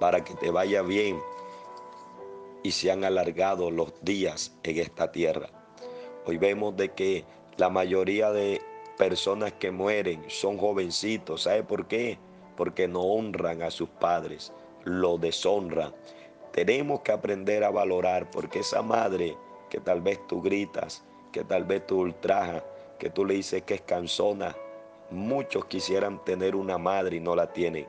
para 0.00 0.24
que 0.24 0.34
te 0.34 0.50
vaya 0.50 0.82
bien 0.82 1.20
y 2.62 2.70
se 2.72 2.90
han 2.90 3.04
alargado 3.04 3.70
los 3.70 3.92
días 4.02 4.52
en 4.62 4.78
esta 4.78 5.12
tierra. 5.12 5.48
Hoy 6.26 6.38
vemos 6.38 6.76
de 6.76 6.90
que 6.90 7.24
la 7.56 7.68
mayoría 7.68 8.30
de 8.30 8.60
personas 8.96 9.52
que 9.54 9.70
mueren 9.70 10.24
son 10.28 10.58
jovencitos. 10.58 11.42
¿Sabe 11.42 11.62
por 11.64 11.86
qué? 11.86 12.18
Porque 12.56 12.86
no 12.86 13.00
honran 13.00 13.62
a 13.62 13.70
sus 13.70 13.88
padres, 13.88 14.52
lo 14.84 15.18
deshonran. 15.18 15.92
Tenemos 16.52 17.00
que 17.00 17.12
aprender 17.12 17.64
a 17.64 17.70
valorar 17.70 18.30
porque 18.30 18.60
esa 18.60 18.82
madre 18.82 19.36
que 19.70 19.80
tal 19.80 20.02
vez 20.02 20.20
tú 20.28 20.42
gritas, 20.42 21.02
que 21.32 21.44
tal 21.44 21.64
vez 21.64 21.86
tú 21.86 22.00
ultrajas, 22.00 22.62
que 22.98 23.08
tú 23.08 23.24
le 23.24 23.34
dices 23.34 23.62
que 23.62 23.74
es 23.74 23.80
cansona, 23.80 24.54
muchos 25.10 25.64
quisieran 25.64 26.22
tener 26.24 26.54
una 26.54 26.76
madre 26.76 27.16
y 27.16 27.20
no 27.20 27.34
la 27.34 27.52
tienen. 27.52 27.86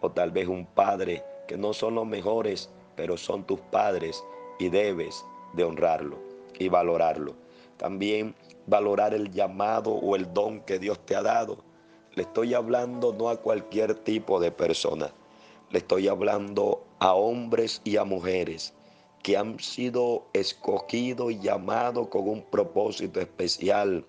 O 0.00 0.10
tal 0.10 0.30
vez 0.30 0.48
un 0.48 0.64
padre 0.66 1.22
que 1.46 1.58
no 1.58 1.74
son 1.74 1.94
los 1.94 2.06
mejores, 2.06 2.70
pero 2.96 3.18
son 3.18 3.44
tus 3.44 3.60
padres 3.60 4.24
y 4.58 4.70
debes 4.70 5.24
de 5.52 5.64
honrarlo 5.64 6.18
y 6.58 6.68
valorarlo. 6.68 7.34
También 7.76 8.34
valorar 8.66 9.12
el 9.12 9.30
llamado 9.30 9.92
o 9.92 10.16
el 10.16 10.32
don 10.32 10.60
que 10.60 10.78
Dios 10.78 10.98
te 11.04 11.14
ha 11.14 11.22
dado. 11.22 11.58
Le 12.14 12.22
estoy 12.22 12.54
hablando 12.54 13.12
no 13.12 13.28
a 13.28 13.36
cualquier 13.36 13.94
tipo 13.94 14.40
de 14.40 14.50
persona, 14.50 15.12
le 15.70 15.78
estoy 15.78 16.08
hablando 16.08 16.85
a 16.98 17.12
hombres 17.14 17.80
y 17.84 17.96
a 17.96 18.04
mujeres 18.04 18.74
que 19.22 19.36
han 19.36 19.58
sido 19.58 20.26
escogidos 20.32 21.32
y 21.32 21.40
llamados 21.40 22.08
con 22.08 22.28
un 22.28 22.42
propósito 22.42 23.20
especial 23.20 24.04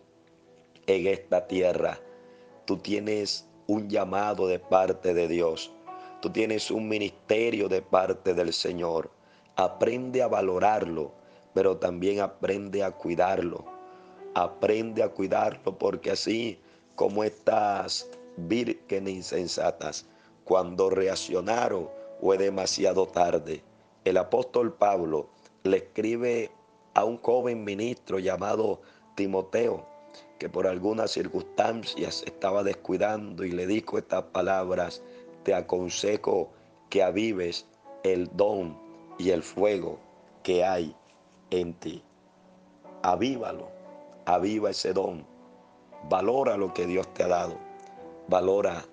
en 0.86 1.08
esta 1.08 1.48
tierra. 1.48 2.00
Tú 2.66 2.78
tienes 2.78 3.48
un 3.66 3.90
llamado 3.90 4.48
de 4.48 4.60
parte 4.60 5.14
de 5.14 5.28
Dios. 5.28 5.72
Tú 6.22 6.30
tienes 6.30 6.70
un 6.70 6.88
ministerio 6.88 7.68
de 7.68 7.82
parte 7.82 8.34
del 8.34 8.54
Señor. 8.54 9.10
Aprende 9.56 10.22
a 10.22 10.28
valorarlo, 10.28 11.12
pero 11.54 11.78
también 11.78 12.20
aprende 12.20 12.84
a 12.84 12.92
cuidarlo. 12.92 13.66
Aprende 14.36 15.02
a 15.02 15.10
cuidarlo 15.10 15.78
porque 15.78 16.12
así 16.12 16.60
como 16.96 17.24
estas 17.24 18.10
vírgenes 18.38 19.16
insensatas, 19.16 20.06
cuando 20.44 20.90
reaccionaron 20.90 21.90
fue 22.20 22.38
demasiado 22.38 23.08
tarde. 23.08 23.64
El 24.06 24.18
apóstol 24.18 24.74
Pablo 24.74 25.30
le 25.64 25.78
escribe 25.78 26.52
a 26.94 27.04
un 27.04 27.18
joven 27.18 27.64
ministro 27.64 28.20
llamado 28.20 28.82
Timoteo, 29.16 29.86
que 30.40 30.50
por 30.50 30.68
algunas 30.68 31.12
circunstancias 31.12 32.24
estaba 32.26 32.64
descuidando 32.64 33.44
y 33.44 33.52
le 33.52 33.68
dijo 33.68 33.98
estas 33.98 34.24
palabras, 34.24 35.04
te 35.44 35.54
aconsejo 35.54 36.50
que 36.90 37.04
avives 37.04 37.68
el 38.04 38.30
don 38.36 38.78
y 39.18 39.32
el 39.32 39.44
fuego 39.44 40.00
que 40.44 40.64
hay 40.64 40.96
en 41.52 41.74
ti. 41.74 42.04
Avívalo, 43.04 43.70
aviva 44.26 44.70
ese 44.70 44.94
don, 44.94 45.26
valora 46.10 46.58
lo 46.58 46.74
que 46.74 46.86
Dios 46.86 47.12
te 47.14 47.24
ha 47.24 47.28
dado, 47.28 47.58
valora, 48.28 48.86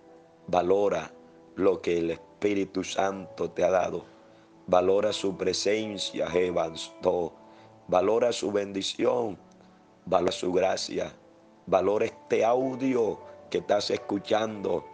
valora 0.46 1.12
lo 1.56 1.80
que 1.80 1.98
el 1.98 2.10
Espíritu 2.44 2.84
Santo 2.84 3.50
te 3.52 3.64
ha 3.64 3.70
dado. 3.70 4.04
Valora 4.66 5.14
su 5.14 5.34
presencia, 5.34 6.28
Jebansto. 6.28 7.32
Valora 7.88 8.32
su 8.32 8.52
bendición, 8.52 9.38
valora 10.04 10.30
su 10.30 10.52
gracia. 10.52 11.10
Valora 11.64 12.04
este 12.04 12.44
audio 12.44 13.18
que 13.48 13.58
estás 13.58 13.88
escuchando, 13.88 14.84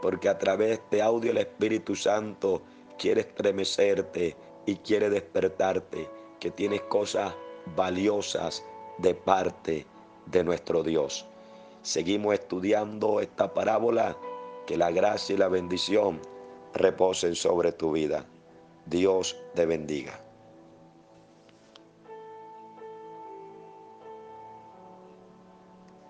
porque 0.00 0.28
a 0.28 0.38
través 0.38 0.68
de 0.68 0.74
este 0.74 1.02
audio 1.02 1.32
el 1.32 1.38
Espíritu 1.38 1.96
Santo 1.96 2.62
quiere 2.96 3.22
estremecerte 3.22 4.36
y 4.64 4.76
quiere 4.76 5.10
despertarte, 5.10 6.08
que 6.38 6.52
tienes 6.52 6.82
cosas 6.82 7.34
valiosas 7.74 8.64
de 8.98 9.16
parte 9.16 9.84
de 10.26 10.44
nuestro 10.44 10.84
Dios. 10.84 11.26
Seguimos 11.82 12.34
estudiando 12.34 13.18
esta 13.18 13.52
parábola 13.52 14.16
que 14.68 14.76
la 14.76 14.92
gracia 14.92 15.34
y 15.34 15.38
la 15.38 15.48
bendición 15.48 16.20
reposen 16.74 17.34
sobre 17.34 17.72
tu 17.72 17.92
vida. 17.92 18.24
Dios 18.86 19.36
te 19.54 19.66
bendiga. 19.66 20.29